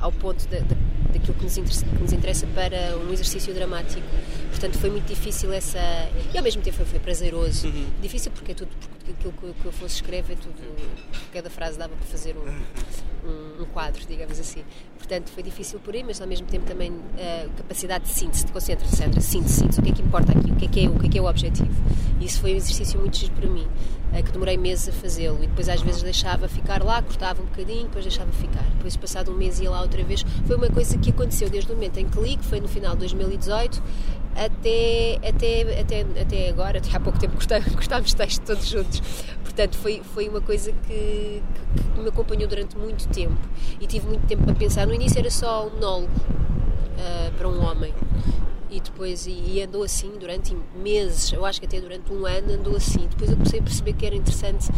ao 0.00 0.12
ponto 0.12 0.46
de, 0.48 0.60
de, 0.60 0.85
daquilo 1.12 1.34
que 1.34 1.44
nos, 1.44 1.56
interessa, 1.56 1.84
que 1.84 2.02
nos, 2.02 2.12
interessa, 2.12 2.46
para 2.48 2.96
um 2.98 3.12
exercício 3.12 3.52
dramático. 3.54 4.06
Portanto, 4.50 4.78
foi 4.78 4.90
muito 4.90 5.06
difícil 5.06 5.52
essa. 5.52 5.78
E 6.32 6.36
ao 6.36 6.42
mesmo 6.42 6.62
tempo 6.62 6.76
foi, 6.76 6.86
foi 6.86 6.98
prazeroso. 6.98 7.68
Uhum. 7.68 7.86
Difícil 8.00 8.32
porque 8.32 8.52
é 8.52 8.54
tudo. 8.54 8.70
Porque 8.98 9.12
aquilo 9.12 9.32
que, 9.32 9.60
que 9.60 9.66
eu 9.66 9.72
fosse 9.72 9.96
escrever, 9.96 10.32
é 10.32 10.36
tudo. 10.36 10.56
Cada 11.32 11.50
frase 11.50 11.78
dava 11.78 11.94
para 11.94 12.06
fazer 12.06 12.34
um, 12.36 13.28
um, 13.28 13.62
um, 13.62 13.64
quadro, 13.66 14.04
digamos 14.06 14.38
assim. 14.38 14.64
Portanto, 14.96 15.30
foi 15.30 15.42
difícil 15.42 15.78
por 15.80 15.94
aí, 15.94 16.02
mas 16.02 16.20
ao 16.20 16.26
mesmo 16.26 16.46
tempo 16.46 16.66
também 16.66 16.90
a 16.90 17.46
uh, 17.46 17.50
capacidade 17.50 18.04
de 18.04 18.10
síntese. 18.10 18.46
Concentra, 18.46 18.86
Sandra, 18.88 19.20
síntese, 19.20 19.60
síntese. 19.60 19.80
O 19.80 19.82
que 19.82 19.90
é 19.90 19.94
que 19.94 20.02
importa 20.02 20.32
aqui? 20.32 20.50
O 20.50 20.56
que 20.56 20.64
é 20.64 20.68
que 20.68 20.84
é 20.84 20.88
o, 20.88 20.98
que 20.98 21.06
é, 21.06 21.10
que 21.10 21.18
é 21.18 21.22
o 21.22 21.26
objetivo? 21.26 21.70
E 22.20 22.24
isso 22.24 22.40
foi 22.40 22.54
um 22.54 22.56
exercício 22.56 22.98
muito 22.98 23.16
giro 23.16 23.32
para 23.32 23.48
mim. 23.48 23.66
Eh, 24.12 24.22
que 24.22 24.30
demorei 24.30 24.56
meses 24.56 24.88
a 24.88 24.92
fazê-lo 24.92 25.38
e 25.42 25.46
depois 25.46 25.68
às 25.68 25.80
vezes 25.82 26.02
deixava 26.02 26.48
ficar 26.48 26.82
lá, 26.82 27.02
cortava 27.02 27.42
um 27.42 27.46
bocadinho, 27.46 27.84
depois 27.84 28.04
deixava 28.04 28.30
ficar. 28.32 28.64
Depois, 28.76 28.96
passado 28.96 29.32
um 29.32 29.36
mês, 29.36 29.60
ia 29.60 29.70
lá 29.70 29.82
outra 29.82 30.02
vez. 30.04 30.24
Foi 30.46 30.56
uma 30.56 30.68
coisa 30.68 30.96
que 30.98 31.10
aconteceu 31.10 31.50
desde 31.50 31.70
o 31.70 31.74
momento 31.74 31.98
em 31.98 32.08
que 32.08 32.18
li, 32.20 32.36
que 32.36 32.44
foi 32.44 32.60
no 32.60 32.68
final 32.68 32.92
de 32.92 33.00
2018, 33.00 33.82
até, 34.34 35.18
até, 35.26 35.80
até, 35.80 36.00
até 36.20 36.48
agora, 36.48 36.78
até 36.78 36.94
há 36.94 37.00
pouco 37.00 37.18
tempo 37.18 37.36
cortámos 37.74 38.14
texto 38.14 38.42
todos 38.42 38.66
juntos. 38.66 39.02
Portanto, 39.42 39.76
foi, 39.78 40.02
foi 40.14 40.28
uma 40.28 40.40
coisa 40.40 40.72
que, 40.72 41.42
que, 41.74 41.82
que, 41.94 42.00
me 42.00 42.08
acompanhou 42.08 42.46
durante 42.46 42.76
muito 42.76 43.08
tempo 43.08 43.38
e 43.80 43.86
tive 43.86 44.06
muito 44.06 44.26
tempo 44.26 44.44
para 44.44 44.54
pensar. 44.54 44.86
No 44.86 44.94
início 44.94 45.18
era 45.18 45.30
só 45.30 45.66
um 45.66 45.70
monólogo 45.70 46.08
uh, 46.08 47.32
para 47.36 47.48
um 47.48 47.64
homem 47.64 47.94
e 48.76 48.80
depois 48.80 49.26
e, 49.26 49.30
e, 49.30 49.62
andou 49.62 49.82
assim 49.82 50.12
durante 50.18 50.56
meses, 50.76 51.32
eu 51.32 51.44
acho 51.44 51.58
que 51.58 51.66
até 51.66 51.80
durante 51.80 52.12
um 52.12 52.26
ano 52.26 52.52
andou 52.52 52.76
assim. 52.76 53.06
Depois 53.08 53.30
eu 53.30 53.36
comecei 53.36 53.60
a 53.60 53.62
perceber 53.62 53.92
que 53.94 54.06
era 54.06 54.14
interessante 54.14 54.68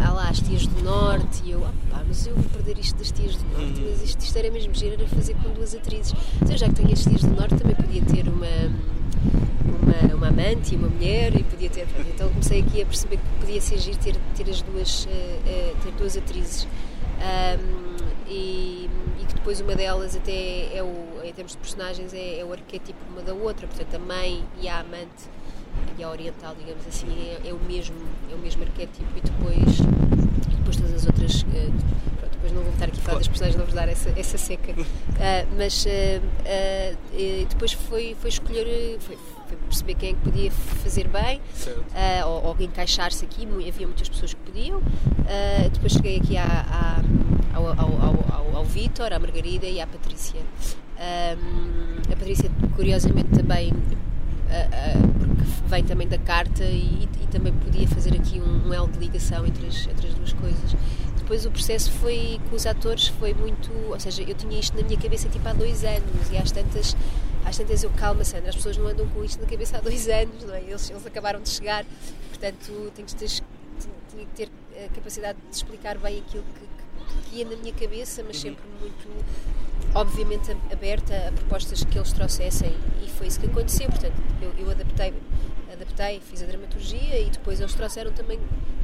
há 0.00 0.12
lá 0.12 0.28
as 0.28 0.40
tias 0.40 0.66
do 0.66 0.82
norte 0.82 1.42
e 1.44 1.50
eu, 1.50 1.64
ah 1.64 1.72
pá, 1.90 2.02
mas 2.06 2.26
eu 2.26 2.34
vou 2.34 2.44
perder 2.44 2.78
isto 2.78 2.96
das 2.96 3.10
tias 3.10 3.36
do 3.36 3.44
norte, 3.48 3.80
uhum. 3.80 3.88
mas 3.90 4.02
isto, 4.02 4.20
isto 4.20 4.38
era 4.38 4.50
mesmo 4.50 4.74
giro, 4.74 4.94
era 4.94 5.06
fazer 5.08 5.34
com 5.34 5.50
duas 5.50 5.74
atrizes. 5.74 6.14
Então, 6.40 6.56
já 6.56 6.68
que 6.68 6.74
tenho 6.74 6.92
as 6.92 7.02
tias 7.02 7.20
do 7.20 7.30
norte, 7.30 7.56
também 7.56 7.74
podia 7.74 8.02
ter 8.02 8.28
uma, 8.28 8.46
uma, 9.64 10.14
uma 10.14 10.28
amante 10.28 10.74
e 10.74 10.78
uma 10.78 10.88
mulher 10.88 11.34
e 11.36 11.42
podia 11.42 11.68
ter. 11.68 11.86
Então 12.14 12.28
comecei 12.28 12.60
aqui 12.60 12.82
a 12.82 12.86
perceber 12.86 13.16
que 13.16 13.40
podia 13.40 13.60
ser 13.60 13.78
giro 13.78 13.98
ter, 13.98 14.16
ter 14.34 14.50
as 14.50 14.62
duas, 14.62 15.04
uh, 15.04 15.08
uh, 15.08 15.76
ter 15.82 15.92
duas 15.98 16.16
atrizes. 16.16 16.66
Um, 17.16 17.96
e, 18.28 18.65
depois 19.46 19.60
uma 19.60 19.76
delas 19.76 20.16
até 20.16 20.76
é 20.76 20.82
o, 20.82 21.24
em 21.24 21.32
termos 21.32 21.52
de 21.52 21.58
personagens 21.58 22.12
é, 22.12 22.40
é 22.40 22.44
o 22.44 22.52
arquétipo 22.52 22.98
uma 23.12 23.22
da 23.22 23.32
outra, 23.32 23.68
portanto 23.68 23.94
a 23.94 23.98
mãe 24.00 24.44
e 24.60 24.68
a 24.68 24.80
amante 24.80 25.30
e 25.96 26.02
a 26.02 26.10
oriental, 26.10 26.52
digamos 26.58 26.84
assim, 26.84 27.06
é, 27.16 27.48
é, 27.48 27.52
o 27.52 27.58
mesmo 27.60 27.94
é 28.28 28.34
o 28.34 28.38
mesmo 28.38 28.64
arquétipo 28.64 29.06
e 29.16 29.20
depois 29.20 29.78
depois 30.50 30.76
todas 30.76 30.94
as 30.94 31.06
outras 31.06 31.42
uh, 31.42 31.46
pronto, 32.18 32.32
depois 32.32 32.52
não 32.52 32.62
vou 32.62 32.72
estar 32.72 32.86
aqui 32.86 32.98
a 32.98 33.02
falar 33.02 33.18
das 33.18 33.28
personagens, 33.28 33.56
não 33.56 33.66
vos 33.66 33.74
dar 33.74 33.88
essa, 33.88 34.10
essa 34.18 34.36
seca. 34.36 34.72
Uh, 34.72 34.76
mas 35.56 35.86
uh, 35.86 37.46
depois 37.48 37.72
foi, 37.72 38.16
foi 38.20 38.30
escolher 38.30 38.98
foi, 38.98 39.16
foi 39.46 39.56
perceber 39.58 39.94
quem 39.94 40.08
é 40.08 40.12
que 40.14 40.20
podia 40.22 40.50
fazer 40.50 41.06
bem 41.06 41.40
ou, 42.26 42.46
ou 42.46 42.56
encaixar-se 42.58 43.24
aqui, 43.24 43.46
havia 43.68 43.86
muitas 43.86 44.08
pessoas 44.08 44.34
que 44.34 44.40
podiam. 44.40 44.82
Depois 45.72 45.92
cheguei 45.92 46.16
aqui 46.16 46.36
à, 46.36 46.42
à 46.44 47.36
ao, 47.56 47.68
ao, 47.68 47.76
ao, 47.78 48.25
ao 48.56 48.64
Vítor, 48.64 49.12
à 49.12 49.18
Margarida 49.18 49.66
e 49.66 49.80
à 49.80 49.86
Patrícia. 49.86 50.40
Um, 50.40 52.12
a 52.12 52.16
Patrícia, 52.16 52.50
curiosamente, 52.74 53.28
também, 53.28 53.70
uh, 53.70 53.74
uh, 53.74 55.36
porque 55.36 55.68
vem 55.68 55.84
também 55.84 56.08
da 56.08 56.18
carta 56.18 56.64
e, 56.64 57.06
e 57.22 57.26
também 57.30 57.52
podia 57.52 57.86
fazer 57.86 58.14
aqui 58.14 58.40
um, 58.40 58.68
um 58.68 58.72
elo 58.72 58.88
de 58.88 58.98
ligação 58.98 59.46
entre 59.46 59.66
as, 59.66 59.86
entre 59.86 60.08
as 60.08 60.14
duas 60.14 60.32
coisas. 60.32 60.74
Depois 61.18 61.44
o 61.44 61.50
processo 61.50 61.90
foi 61.92 62.40
com 62.48 62.56
os 62.56 62.66
atores 62.66 63.08
foi 63.08 63.34
muito, 63.34 63.70
ou 63.90 63.98
seja, 64.00 64.22
eu 64.22 64.34
tinha 64.34 64.58
isto 64.58 64.76
na 64.76 64.84
minha 64.84 64.98
cabeça 64.98 65.28
tipo 65.28 65.46
há 65.48 65.52
dois 65.52 65.84
anos 65.84 66.30
e 66.30 66.38
às 66.38 66.52
tantas 66.52 66.96
às 67.44 67.56
tantas 67.56 67.82
eu, 67.82 67.90
calma 67.90 68.24
Sandra, 68.24 68.50
as 68.50 68.56
pessoas 68.56 68.76
não 68.76 68.86
andam 68.86 69.08
com 69.08 69.24
isto 69.24 69.40
na 69.40 69.48
cabeça 69.48 69.76
há 69.76 69.80
dois 69.80 70.06
anos, 70.08 70.44
não 70.44 70.54
é? 70.54 70.62
eles, 70.62 70.88
eles 70.88 71.04
acabaram 71.04 71.40
de 71.40 71.48
chegar, 71.48 71.84
portanto 72.28 72.92
tenho 72.94 73.08
que 73.08 73.16
ter, 73.16 73.28
que 73.28 74.26
ter 74.36 74.48
a 74.84 74.88
capacidade 74.94 75.36
de 75.50 75.56
explicar 75.56 75.98
bem 75.98 76.20
aquilo 76.20 76.44
que 76.44 76.65
ia 77.32 77.44
na 77.44 77.56
minha 77.56 77.72
cabeça, 77.72 78.22
mas 78.26 78.38
sempre 78.38 78.64
muito, 78.80 79.08
obviamente, 79.94 80.50
aberta 80.72 81.28
a 81.28 81.32
propostas 81.32 81.84
que 81.84 81.98
eles 81.98 82.12
trouxessem 82.12 82.74
e 83.04 83.10
foi 83.10 83.26
isso 83.26 83.40
que 83.40 83.46
aconteceu. 83.46 83.88
Portanto, 83.88 84.14
eu, 84.40 84.52
eu 84.58 84.70
adaptei, 84.70 85.14
adaptei, 85.72 86.20
fiz 86.20 86.42
a 86.42 86.46
dramaturgia 86.46 87.20
e 87.20 87.30
depois 87.30 87.60
eles 87.60 87.74
trouxeram 87.74 88.12
também, 88.12 88.38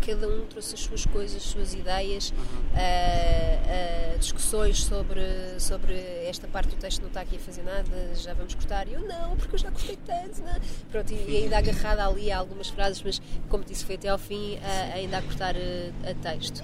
cada 0.05 0.29
um 0.29 0.47
trouxe 0.47 0.75
as 0.75 0.81
suas 0.81 1.07
coisas, 1.07 1.37
as 1.37 1.43
suas 1.43 1.75
ideias, 1.75 2.31
uh, 2.31 4.15
uh, 4.15 4.19
discussões 4.19 4.85
sobre, 4.85 5.23
sobre 5.59 5.95
esta 6.27 6.47
parte 6.47 6.75
do 6.75 6.77
texto 6.77 7.01
não 7.01 7.09
está 7.09 7.21
aqui 7.21 7.37
a 7.37 7.39
fazer 7.39 7.63
nada, 7.63 8.15
já 8.15 8.35
vamos 8.35 8.55
cortar. 8.55 8.87
E 8.89 8.95
eu 8.95 9.01
não, 9.01 9.37
porque 9.37 9.55
eu 9.55 9.59
já 9.59 9.71
gostei 9.71 9.97
tanto. 10.05 10.43
Não? 10.43 10.61
Pronto, 10.91 11.13
e, 11.13 11.37
ainda 11.37 11.59
agarrada 11.59 12.07
ali 12.07 12.31
a 12.31 12.39
algumas 12.39 12.69
frases, 12.69 13.03
mas 13.03 13.21
como 13.49 13.65
disse, 13.65 13.85
foi 13.85 13.95
até 13.95 14.09
ao 14.09 14.19
fim 14.19 14.57
uh, 14.57 14.95
ainda 14.95 15.19
a 15.19 15.23
cortar 15.23 15.55
a 15.57 16.15
texto. 16.15 16.63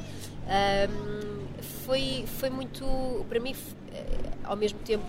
Um, 0.49 1.38
foi, 1.63 2.25
foi 2.39 2.51
muito, 2.51 3.25
para 3.29 3.41
mim, 3.41 3.55
eh, 3.93 4.05
ao 4.45 4.57
mesmo 4.57 4.79
tempo 4.81 5.05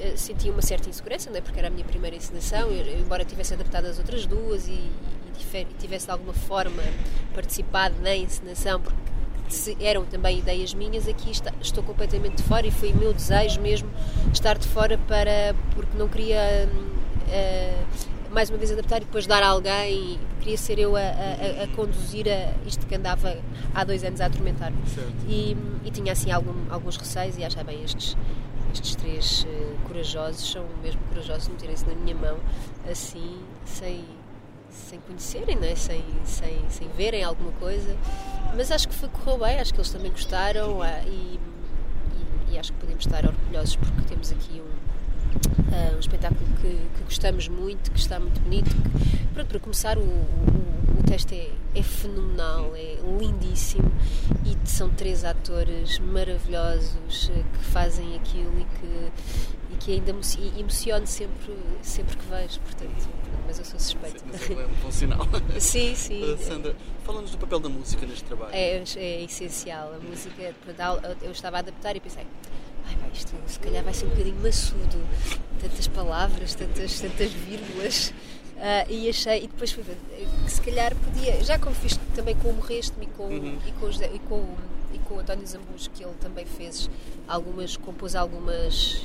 eh, 0.00 0.16
senti 0.16 0.48
uma 0.50 0.62
certa 0.62 0.88
insegurança, 0.88 1.30
não 1.30 1.36
é? 1.36 1.40
porque 1.40 1.58
era 1.58 1.68
a 1.68 1.70
minha 1.70 1.84
primeira 1.84 2.16
encenação, 2.16 2.70
embora 2.72 3.24
tivesse 3.24 3.54
adaptado 3.54 3.86
as 3.86 3.98
outras 3.98 4.26
duas 4.26 4.68
e, 4.68 4.72
e, 4.72 5.66
tivesse 5.78 6.06
de 6.06 6.12
alguma 6.12 6.32
forma 6.32 6.82
participado 7.34 7.94
na 8.00 8.14
encenação, 8.16 8.80
porque 8.80 9.10
eram 9.80 10.04
também 10.04 10.38
ideias 10.38 10.72
minhas, 10.74 11.08
aqui 11.08 11.30
está, 11.30 11.52
estou 11.60 11.82
completamente 11.82 12.36
de 12.36 12.42
fora 12.44 12.66
e 12.66 12.70
foi 12.70 12.92
meu 12.92 13.12
desejo 13.12 13.60
mesmo 13.60 13.90
estar 14.32 14.56
de 14.56 14.68
fora 14.68 14.96
para 14.96 15.54
porque 15.74 15.98
não 15.98 16.08
queria 16.08 16.68
uh, 16.68 18.09
mais 18.30 18.48
uma 18.48 18.58
vez 18.58 18.70
adaptar 18.70 18.98
e 18.98 19.04
depois 19.04 19.26
dar 19.26 19.42
a 19.42 19.48
alguém. 19.48 20.18
Queria 20.40 20.56
ser 20.56 20.78
eu 20.78 20.96
a, 20.96 21.00
a, 21.00 21.64
a 21.64 21.68
conduzir 21.74 22.26
a 22.28 22.54
isto 22.66 22.86
que 22.86 22.94
andava 22.94 23.36
há 23.74 23.84
dois 23.84 24.02
anos 24.04 24.20
a 24.20 24.26
atormentar-me. 24.26 24.78
E, 25.28 25.56
e, 25.84 25.90
tinha 25.90 26.12
assim 26.12 26.30
algum, 26.30 26.54
alguns 26.72 26.96
receios 26.96 27.36
e 27.36 27.44
achava 27.44 27.64
bem 27.64 27.82
estes, 27.82 28.16
estes 28.72 28.94
três 28.94 29.44
uh, 29.44 29.88
corajosos 29.88 30.50
são 30.50 30.64
mesmo 30.82 31.00
corajosos 31.08 31.44
de 31.44 31.52
meterem-se 31.52 31.86
na 31.86 31.94
minha 31.94 32.14
mão 32.14 32.38
assim, 32.90 33.40
sem, 33.64 34.04
sem 34.70 35.00
conhecerem, 35.00 35.56
não 35.56 35.64
é? 35.64 35.74
sem, 35.74 36.02
sem, 36.24 36.58
sem 36.68 36.88
verem 36.96 37.22
alguma 37.24 37.52
coisa. 37.52 37.94
Mas 38.56 38.70
acho 38.70 38.88
que 38.88 38.94
foi, 38.94 39.08
correu 39.08 39.38
bem, 39.38 39.60
acho 39.60 39.74
que 39.74 39.80
eles 39.80 39.90
também 39.90 40.10
gostaram 40.10 40.78
uh, 40.78 40.84
e, 41.06 41.38
e, 42.48 42.54
e 42.54 42.58
acho 42.58 42.72
que 42.72 42.78
podemos 42.78 43.04
estar 43.04 43.26
orgulhosos 43.26 43.76
porque 43.76 44.02
temos 44.08 44.32
aqui 44.32 44.60
um 44.60 44.99
um 45.94 45.98
espetáculo 45.98 46.46
que, 46.60 46.68
que, 46.68 47.04
gostamos 47.04 47.48
muito, 47.48 47.90
que 47.90 47.98
está 47.98 48.18
muito 48.18 48.40
bonito. 48.40 48.70
Que, 48.70 49.26
pronto, 49.34 49.48
para 49.48 49.60
começar, 49.60 49.98
o, 49.98 50.02
o, 50.02 51.00
o 51.00 51.02
texto 51.06 51.32
é, 51.32 51.50
é, 51.74 51.82
fenomenal, 51.82 52.74
é 52.74 52.96
lindíssimo 53.18 53.90
e 54.44 54.68
são 54.68 54.90
três 54.90 55.24
atores 55.24 55.98
maravilhosos 55.98 57.28
uh, 57.28 57.32
que 57.32 57.64
fazem 57.64 58.16
aquilo 58.16 58.60
e 58.60 58.64
que, 58.64 59.72
e 59.72 59.76
que 59.78 59.92
ainda 59.92 60.10
emociono 60.58 61.06
sempre, 61.06 61.56
sempre 61.82 62.16
que 62.16 62.24
vejo. 62.26 62.60
Portanto, 62.60 63.08
mas 63.46 63.58
eu 63.58 63.64
sou 63.64 63.80
suspeita. 63.80 64.18
Sim, 64.38 64.60
é 64.60 64.66
um 64.66 64.74
bom 64.82 64.90
sinal. 64.90 65.28
sim, 65.58 65.94
sim. 65.94 66.22
Uh, 66.22 66.38
Sandra, 66.38 66.76
fala-nos 67.04 67.30
do 67.30 67.38
papel 67.38 67.60
da 67.60 67.68
música 67.68 68.06
neste 68.06 68.24
trabalho. 68.24 68.54
É, 68.54 68.82
é 68.96 69.22
essencial. 69.24 69.92
A 69.94 69.98
música, 69.98 70.54
eu 71.22 71.32
estava 71.32 71.56
a 71.56 71.60
adaptar 71.60 71.96
e 71.96 72.00
pensei 72.00 72.24
ai, 72.90 72.96
vai, 73.00 73.10
isto 73.12 73.34
se 73.46 73.58
calhar 73.58 73.84
vai 73.84 73.94
ser 73.94 74.06
um 74.06 74.10
bocadinho 74.10 74.42
maçudo, 74.42 75.06
tantas 75.60 75.88
palavras, 75.88 76.54
tantas, 76.54 77.00
tantas 77.00 77.32
vírgulas. 77.32 78.12
Uh, 78.56 78.92
e 78.92 79.08
achei, 79.08 79.44
e 79.44 79.46
depois 79.46 79.72
fui 79.72 79.82
ver 79.82 79.96
que 80.44 80.50
se 80.50 80.60
calhar 80.60 80.94
podia, 80.94 81.42
já 81.42 81.58
como 81.58 81.74
fiz 81.74 81.98
também 82.14 82.36
com 82.36 82.50
o 82.50 82.52
Morreste-me 82.52 83.06
e 83.06 83.08
com, 83.08 83.24
uhum. 83.24 83.58
e 83.66 83.72
com, 83.72 83.88
e 83.88 84.18
com, 84.18 84.54
e 84.92 84.98
com 84.98 85.14
o 85.14 85.18
António 85.18 85.46
Zambus, 85.46 85.88
que 85.94 86.04
ele 86.04 86.12
também 86.20 86.44
fez 86.44 86.90
algumas, 87.26 87.78
compôs 87.78 88.14
algumas 88.14 89.02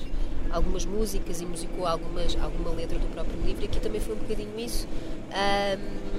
algumas 0.51 0.85
músicas 0.85 1.41
e 1.41 1.45
musicou 1.45 1.85
algumas, 1.85 2.35
alguma 2.37 2.71
letra 2.71 2.99
do 2.99 3.07
próprio 3.07 3.39
livro, 3.41 3.63
e 3.63 3.65
aqui 3.65 3.79
também 3.79 3.99
foi 3.99 4.15
um 4.15 4.19
bocadinho 4.19 4.57
isso. 4.59 4.87
Um, 4.87 6.15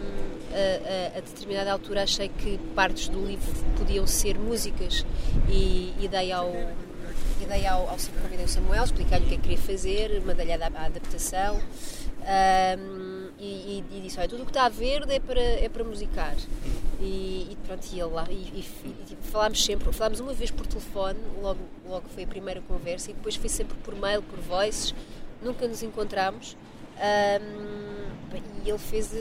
a, 0.53 1.17
a, 1.17 1.19
a, 1.19 1.21
determinada 1.21 1.73
altura 1.73 2.03
achei 2.03 2.29
que 2.29 2.59
partes 2.75 3.09
do 3.09 3.25
livro 3.25 3.53
podiam 3.77 4.07
ser 4.07 4.39
músicas 4.39 5.05
e, 5.49 5.93
e 6.01 6.09
dei 6.09 6.33
ao, 6.33 6.51
e 7.41 7.45
dei 7.47 7.67
ao, 7.67 7.83
ao 7.83 7.97
convidei 8.23 8.45
o 8.45 8.49
Samuel, 8.49 8.85
expliquei-lhe 8.85 9.25
o 9.25 9.29
que 9.29 9.35
é 9.35 9.37
que 9.37 9.43
queria 9.43 9.59
fazer, 9.59 10.21
mandei-lhe 10.23 10.53
a, 10.53 10.67
a 10.67 10.87
adaptação. 10.87 11.61
Um, 12.27 13.29
e, 13.39 13.85
e, 13.91 14.01
disse: 14.01 14.19
Olha, 14.19 14.29
tudo 14.29 14.43
o 14.43 14.47
que 14.47 14.51
está 14.51 14.69
verde 14.69 15.15
é 15.15 15.21
para, 15.21 15.41
é 15.41 15.69
para 15.69 15.85
musicar. 15.85 16.35
E, 16.99 17.49
e 17.51 17.57
pronto, 17.67 17.87
e 17.93 18.01
ele 18.01 18.11
lá. 18.11 18.27
E, 18.31 18.35
e, 18.35 19.17
falámos 19.31 19.65
sempre, 19.65 19.93
falámos 19.93 20.21
uma 20.21 20.33
vez 20.33 20.51
por 20.51 20.67
telefone, 20.67 21.19
logo, 21.41 21.61
logo 21.87 22.09
foi 22.09 22.25
a 22.25 22.27
primeira 22.27 22.61
conversa, 22.63 23.11
e 23.11 23.15
depois 23.15 23.37
foi 23.37 23.49
sempre 23.49 23.77
por 23.79 23.95
mail, 23.95 24.23
por 24.23 24.41
voices, 24.41 24.95
nunca 25.43 25.69
nos 25.69 25.83
encontramos. 25.83 26.57
Um, 26.97 27.97
e 28.65 28.71
ele 28.71 28.79
fez, 28.79 29.13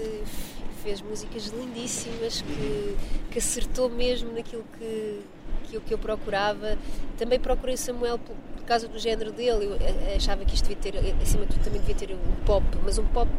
fez 0.86 1.02
músicas 1.02 1.48
lindíssimas 1.48 2.44
que, 2.44 2.96
que 3.32 3.40
acertou 3.40 3.90
mesmo 3.90 4.32
naquilo 4.32 4.64
que, 4.78 5.20
que, 5.64 5.80
que 5.80 5.94
eu 5.94 5.98
procurava. 5.98 6.78
Também 7.18 7.40
procurei 7.40 7.76
Samuel 7.76 8.20
por, 8.20 8.36
por 8.36 8.64
causa 8.66 8.88
do 8.88 9.00
género 9.00 9.32
dele. 9.32 9.66
Eu 9.66 9.76
eh, 9.82 10.14
achava 10.16 10.46
que 10.46 10.54
isto 10.54 10.70
devia 10.70 10.92
ter, 11.02 11.16
acima 11.20 11.48
de 11.48 11.54
tudo, 11.54 11.64
também 11.64 11.82
devia 11.82 11.96
ter 11.96 12.14
um 12.14 12.46
pop, 12.46 12.64
mas 12.84 13.00
um 13.00 13.06
pop 13.08 13.30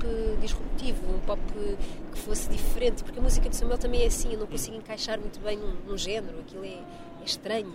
disruptivo, 0.41 1.07
um 1.09 1.21
pop 1.21 1.41
que 2.13 2.19
fosse 2.19 2.51
diferente, 2.51 3.05
porque 3.05 3.21
a 3.21 3.23
música 3.23 3.49
de 3.49 3.55
Samuel 3.55 3.79
também 3.79 4.03
é 4.03 4.07
assim, 4.07 4.33
eu 4.33 4.41
não 4.41 4.47
consigo 4.49 4.77
encaixar 4.77 5.21
muito 5.21 5.39
bem 5.39 5.57
num, 5.57 5.73
num 5.87 5.97
género, 5.97 6.41
aquilo 6.41 6.65
é, 6.65 6.79
é 7.23 7.25
estranho 7.25 7.75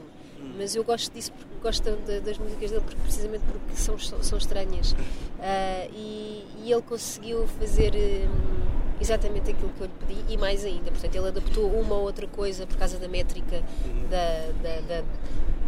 mas 0.58 0.76
eu 0.76 0.84
gosto 0.84 1.14
disso 1.14 1.32
porque 1.34 1.54
gosto 1.62 1.96
de, 1.98 2.20
das 2.20 2.36
músicas 2.40 2.72
dele 2.72 2.82
porque, 2.82 3.00
precisamente 3.00 3.44
porque 3.46 3.76
são, 3.76 3.96
são 4.00 4.40
estranhas 4.40 4.94
uh, 4.94 5.92
e, 5.94 6.44
e, 6.64 6.72
ele 6.72 6.82
conseguiu 6.82 7.46
fazer 7.60 7.94
um, 7.94 8.91
exatamente 9.02 9.50
aquilo 9.50 9.70
que 9.70 9.82
eu 9.82 9.88
lhe 9.88 9.94
pedi 10.08 10.34
e 10.34 10.38
mais 10.38 10.64
ainda. 10.64 10.92
Portanto, 10.92 11.16
ele 11.16 11.28
adaptou 11.28 11.68
uma 11.72 11.96
ou 11.96 12.04
outra 12.04 12.28
coisa 12.28 12.68
por 12.68 12.78
causa 12.78 12.98
da 13.00 13.08
métrica 13.08 13.64
uhum. 13.86 14.08
da, 14.08 14.52
da, 14.62 15.02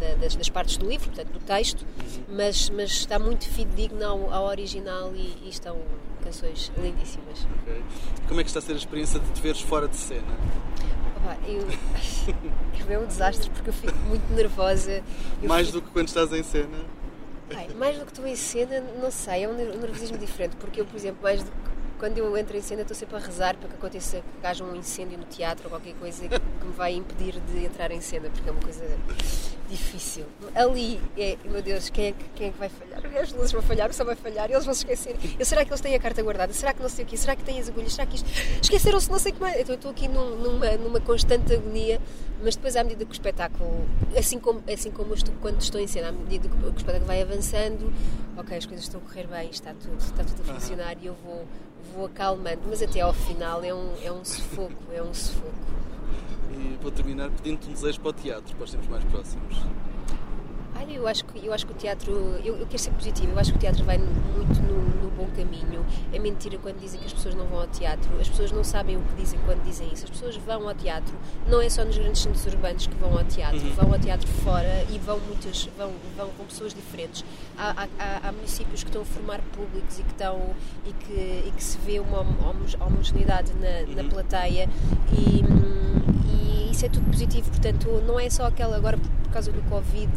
da, 0.00 0.14
das, 0.20 0.36
das, 0.36 0.48
partes 0.48 0.76
do 0.76 0.88
livro, 0.88 1.10
portanto, 1.10 1.32
do 1.32 1.40
texto, 1.40 1.82
uhum. 1.82 2.36
mas, 2.36 2.70
mas 2.70 2.90
está 2.90 3.18
muito 3.18 3.48
fidedigno 3.48 4.04
ao, 4.04 4.32
ao 4.32 4.44
original 4.46 5.12
e, 5.14 5.36
e, 5.44 5.48
estão 5.48 5.76
canções 6.22 6.70
lindíssimas. 6.78 7.46
Okay. 7.62 7.82
Como 8.28 8.40
é 8.40 8.44
que 8.44 8.50
está 8.50 8.60
a 8.60 8.62
ser 8.62 8.72
a 8.72 8.76
experiência 8.76 9.18
de 9.18 9.30
te 9.32 9.42
veres 9.42 9.60
fora 9.60 9.88
de 9.88 9.96
cena? 9.96 10.38
Opa, 11.16 11.36
eu, 11.48 11.66
é 12.88 12.98
um 12.98 13.06
desastre 13.06 13.50
porque 13.50 13.70
eu 13.70 13.74
fico 13.74 13.98
muito 14.08 14.32
nervosa. 14.32 15.02
Eu 15.42 15.48
mais 15.48 15.66
fico... 15.66 15.80
do 15.80 15.86
que 15.86 15.92
quando 15.92 16.08
estás 16.08 16.32
em 16.32 16.42
cena? 16.42 16.78
Ai, 17.54 17.68
mais 17.76 17.98
do 17.98 18.06
que 18.06 18.12
estou 18.12 18.26
em 18.26 18.36
cena, 18.36 18.80
não 19.02 19.10
sei, 19.10 19.44
é 19.44 19.48
um 19.48 19.54
nervosismo 19.54 20.16
diferente, 20.16 20.56
porque 20.56 20.80
eu, 20.80 20.86
por 20.86 20.96
exemplo, 20.96 21.22
mais 21.22 21.42
do 21.42 21.50
que 21.50 21.73
quando 21.98 22.18
eu 22.18 22.36
entro 22.36 22.56
em 22.56 22.62
cena 22.62 22.82
estou 22.82 22.96
sempre 22.96 23.16
a 23.16 23.18
rezar 23.18 23.56
para 23.56 23.68
que 23.68 23.74
aconteça 23.74 24.22
que 24.40 24.46
haja 24.46 24.64
um 24.64 24.74
incêndio 24.74 25.18
no 25.18 25.24
teatro 25.24 25.64
ou 25.64 25.70
qualquer 25.70 25.94
coisa 25.94 26.28
que 26.28 26.64
me 26.64 26.72
vai 26.72 26.94
impedir 26.94 27.40
de 27.40 27.64
entrar 27.64 27.90
em 27.90 28.00
cena, 28.00 28.28
porque 28.30 28.48
é 28.48 28.52
uma 28.52 28.60
coisa 28.60 28.84
difícil. 29.68 30.26
Ali, 30.54 31.00
é, 31.16 31.36
meu 31.44 31.62
Deus, 31.62 31.90
quem 31.90 32.06
é, 32.06 32.12
que, 32.12 32.24
quem 32.34 32.48
é 32.48 32.50
que 32.50 32.58
vai 32.58 32.68
falhar? 32.68 33.22
As 33.22 33.32
luzes 33.32 33.52
vão 33.52 33.62
falhar, 33.62 33.90
o 33.90 33.92
som 33.92 34.04
vai 34.04 34.14
falhar, 34.14 34.50
eles 34.50 34.64
vão 34.64 34.74
se 34.74 34.80
esquecer. 34.80 35.16
Eu, 35.38 35.44
será 35.44 35.64
que 35.64 35.70
eles 35.70 35.80
têm 35.80 35.94
a 35.94 35.98
carta 35.98 36.22
guardada? 36.22 36.52
Será 36.52 36.72
que 36.72 36.82
não 36.82 36.88
sei 36.88 37.04
o 37.04 37.08
quê? 37.08 37.16
Será 37.16 37.34
que 37.36 37.42
têm 37.42 37.60
as 37.60 37.68
agulhas? 37.68 37.94
Será 37.94 38.06
que 38.06 38.16
isto... 38.16 38.28
Esqueceram-se 38.62 39.10
não 39.10 39.18
sei 39.18 39.32
como 39.32 39.46
é. 39.46 39.60
Então, 39.60 39.74
eu 39.74 39.76
estou 39.76 39.90
aqui 39.90 40.08
num, 40.08 40.36
numa, 40.36 40.70
numa 40.72 41.00
constante 41.00 41.52
agonia, 41.52 42.00
mas 42.42 42.56
depois, 42.56 42.76
à 42.76 42.84
medida 42.84 43.04
que 43.04 43.10
o 43.10 43.12
espetáculo, 43.12 43.86
assim 44.16 44.38
como, 44.38 44.62
assim 44.72 44.90
como 44.90 45.14
estou, 45.14 45.34
quando 45.40 45.60
estou 45.60 45.80
em 45.80 45.86
cena, 45.86 46.08
à 46.08 46.12
medida 46.12 46.48
que 46.48 46.54
o 46.56 46.68
espetáculo 46.68 47.06
vai 47.06 47.22
avançando, 47.22 47.92
ok, 48.36 48.56
as 48.56 48.66
coisas 48.66 48.84
estão 48.84 49.00
a 49.00 49.04
correr 49.04 49.26
bem, 49.26 49.50
está 49.50 49.72
tudo, 49.74 49.98
está 49.98 50.24
tudo 50.24 50.42
a 50.42 50.54
funcionar 50.54 50.96
e 51.00 51.06
eu 51.06 51.14
vou 51.24 51.46
vou 51.94 52.06
acalmando, 52.06 52.62
mas 52.68 52.82
até 52.82 53.00
ao 53.00 53.12
final 53.12 53.62
é 53.62 53.72
um, 53.72 53.92
é 54.02 54.10
um 54.10 54.24
sufoco, 54.24 54.72
é 54.92 55.02
um 55.02 55.14
sufoco. 55.14 55.52
Vou 56.84 56.92
terminar 56.92 57.30
pedindo-te 57.30 57.70
um 57.70 57.72
desejo 57.72 57.98
para 57.98 58.10
o 58.10 58.12
teatro, 58.12 58.54
para 58.54 58.64
os 58.64 58.70
tempos 58.70 58.88
mais 58.88 59.02
próximos. 59.04 59.56
Olha, 60.78 60.92
eu 60.92 61.08
acho 61.08 61.24
que, 61.24 61.46
eu 61.46 61.50
acho 61.50 61.64
que 61.64 61.72
o 61.72 61.74
teatro, 61.74 62.12
eu, 62.44 62.58
eu 62.58 62.66
quero 62.66 62.78
ser 62.78 62.90
positivo, 62.90 63.32
eu 63.32 63.38
acho 63.38 63.52
que 63.52 63.56
o 63.56 63.60
teatro 63.60 63.82
vai 63.84 63.96
muito 63.96 64.60
no, 64.60 65.02
no, 65.02 65.10
bom 65.12 65.26
caminho. 65.34 65.82
É 66.12 66.18
mentira 66.18 66.58
quando 66.58 66.78
dizem 66.78 67.00
que 67.00 67.06
as 67.06 67.14
pessoas 67.14 67.34
não 67.36 67.46
vão 67.46 67.60
ao 67.60 67.68
teatro, 67.68 68.10
as 68.20 68.28
pessoas 68.28 68.52
não 68.52 68.62
sabem 68.62 68.98
o 68.98 69.00
que 69.00 69.14
dizem 69.14 69.40
quando 69.46 69.64
dizem 69.64 69.90
isso. 69.94 70.04
As 70.04 70.10
pessoas 70.10 70.36
vão 70.36 70.68
ao 70.68 70.74
teatro, 70.74 71.16
não 71.48 71.62
é 71.62 71.70
só 71.70 71.86
nos 71.86 71.96
grandes 71.96 72.20
centros 72.20 72.44
urbanos 72.44 72.86
que 72.86 72.94
vão 72.96 73.16
ao 73.16 73.24
teatro, 73.24 73.66
uhum. 73.66 73.72
vão 73.72 73.92
ao 73.94 73.98
teatro 73.98 74.28
fora 74.28 74.84
e 74.90 74.98
vão 74.98 75.18
muitas, 75.20 75.66
vão, 75.78 75.90
vão 76.18 76.28
com 76.36 76.44
pessoas 76.44 76.74
diferentes. 76.74 77.24
Há, 77.56 77.88
há, 77.98 78.28
há, 78.28 78.32
municípios 78.32 78.84
que 78.84 78.90
estão 78.90 79.00
a 79.00 79.06
formar 79.06 79.40
públicos 79.56 79.98
e 79.98 80.02
que, 80.02 80.10
estão, 80.10 80.54
e 80.84 80.92
que, 80.92 81.48
e 81.48 81.52
que 81.56 81.64
se 81.64 81.78
vê 81.78 81.98
uma 81.98 82.20
homogeneidade 82.84 83.54
na, 83.54 83.88
uhum. 83.88 84.02
na 84.02 84.10
plateia 84.10 84.68
e, 85.10 85.40
e 85.40 86.13
isso 86.74 86.86
é 86.86 86.88
tudo 86.88 87.08
positivo, 87.08 87.48
portanto 87.50 87.88
não 88.04 88.18
é 88.18 88.28
só 88.28 88.46
aquela 88.46 88.76
agora 88.76 88.98
por 88.98 89.32
causa 89.32 89.52
do 89.52 89.62
Covid 89.70 90.10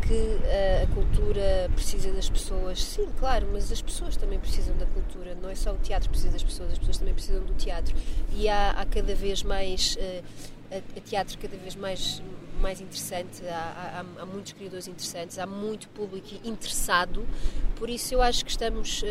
que 0.00 0.38
a, 0.44 0.82
a, 0.82 0.86
cultura 0.88 1.70
precisa 1.72 2.10
das 2.10 2.28
pessoas. 2.28 2.82
Sim, 2.82 3.06
claro, 3.16 3.46
mas 3.52 3.70
as 3.70 3.80
pessoas 3.80 4.16
também 4.16 4.40
precisam 4.40 4.76
da 4.76 4.86
cultura. 4.86 5.36
Não 5.40 5.48
é 5.48 5.54
só 5.54 5.72
o 5.72 5.76
teatro 5.76 6.08
que 6.08 6.14
precisa 6.14 6.32
das 6.32 6.42
pessoas, 6.42 6.72
as 6.72 6.78
pessoas 6.78 6.98
também 6.98 7.14
precisam 7.14 7.44
do 7.44 7.54
teatro. 7.54 7.94
E 8.32 8.48
há, 8.48 8.70
há 8.70 8.84
cada 8.86 9.14
vez 9.14 9.44
mais. 9.44 9.96
Uh, 9.96 10.24
a, 10.72 10.76
a, 10.98 11.00
teatro 11.00 11.38
cada 11.38 11.56
vez 11.56 11.76
mais 11.76 12.20
mais 12.60 12.80
interessante, 12.80 13.46
há, 13.46 14.04
há, 14.18 14.22
há, 14.22 14.26
muitos 14.26 14.52
criadores 14.52 14.86
interessantes, 14.86 15.38
há 15.38 15.46
muito 15.46 15.88
público 15.88 16.28
interessado, 16.44 17.26
por 17.76 17.88
isso 17.88 18.14
eu 18.14 18.22
acho 18.22 18.44
que 18.44 18.50
estamos 18.50 19.02
uh, 19.02 19.06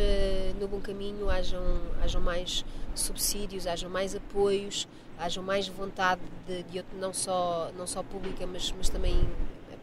no 0.59 0.67
bom 0.67 0.79
caminho, 0.79 1.29
hajam, 1.29 1.63
hajam 2.01 2.21
mais 2.21 2.63
subsídios, 2.95 3.67
hajam 3.67 3.89
mais 3.89 4.15
apoios, 4.15 4.87
hajam 5.17 5.43
mais 5.43 5.67
vontade 5.67 6.21
de, 6.47 6.63
de 6.63 6.85
não, 6.99 7.13
só, 7.13 7.71
não 7.77 7.87
só 7.87 8.03
pública, 8.03 8.45
mas, 8.47 8.73
mas 8.77 8.89
também 8.89 9.27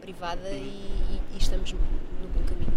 privada 0.07 0.49
e, 0.51 1.19
e 1.33 1.37
estamos 1.37 1.73
no, 1.73 1.79
bom 2.33 2.41
caminho. 2.45 2.71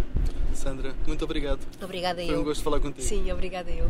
Sandra, 0.53 0.93
muito 1.07 1.23
obrigado. 1.23 1.65
Obrigada 1.81 2.17
Foi 2.17 2.25
eu. 2.25 2.33
Foi 2.33 2.41
um 2.41 2.43
gosto 2.43 2.61
falar 2.61 2.81
contigo. 2.81 3.07
Sim, 3.07 3.31
obrigada 3.31 3.71
eu. 3.71 3.89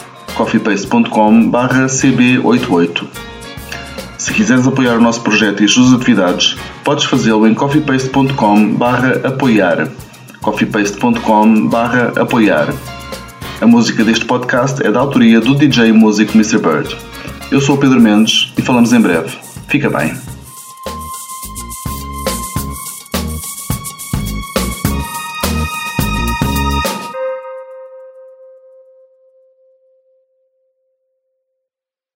coffeepaste.com/cb88. 0.35 3.07
Se 4.17 4.33
quiseres 4.33 4.67
apoiar 4.67 4.97
o 4.97 5.01
nosso 5.01 5.21
projeto 5.21 5.61
e 5.61 5.65
as 5.65 5.71
suas 5.71 5.93
atividades, 5.93 6.57
podes 6.83 7.05
fazê-lo 7.05 7.47
em 7.47 7.53
coffeepaste.com/apoiar. 7.53 9.87
coffeepaste.com/apoiar. 10.41 12.73
A 13.59 13.67
música 13.67 14.03
deste 14.03 14.25
podcast 14.25 14.83
é 14.85 14.91
da 14.91 14.99
autoria 14.99 15.39
do 15.39 15.55
DJ 15.55 15.89
e 15.89 15.91
músico 15.91 16.33
Mr. 16.33 16.57
Bird. 16.57 16.97
Eu 17.51 17.61
sou 17.61 17.75
o 17.75 17.77
Pedro 17.77 17.99
Mendes 17.99 18.53
e 18.57 18.61
falamos 18.61 18.93
em 18.93 19.01
breve. 19.01 19.37
Fica 19.67 19.89
bem. 19.89 20.30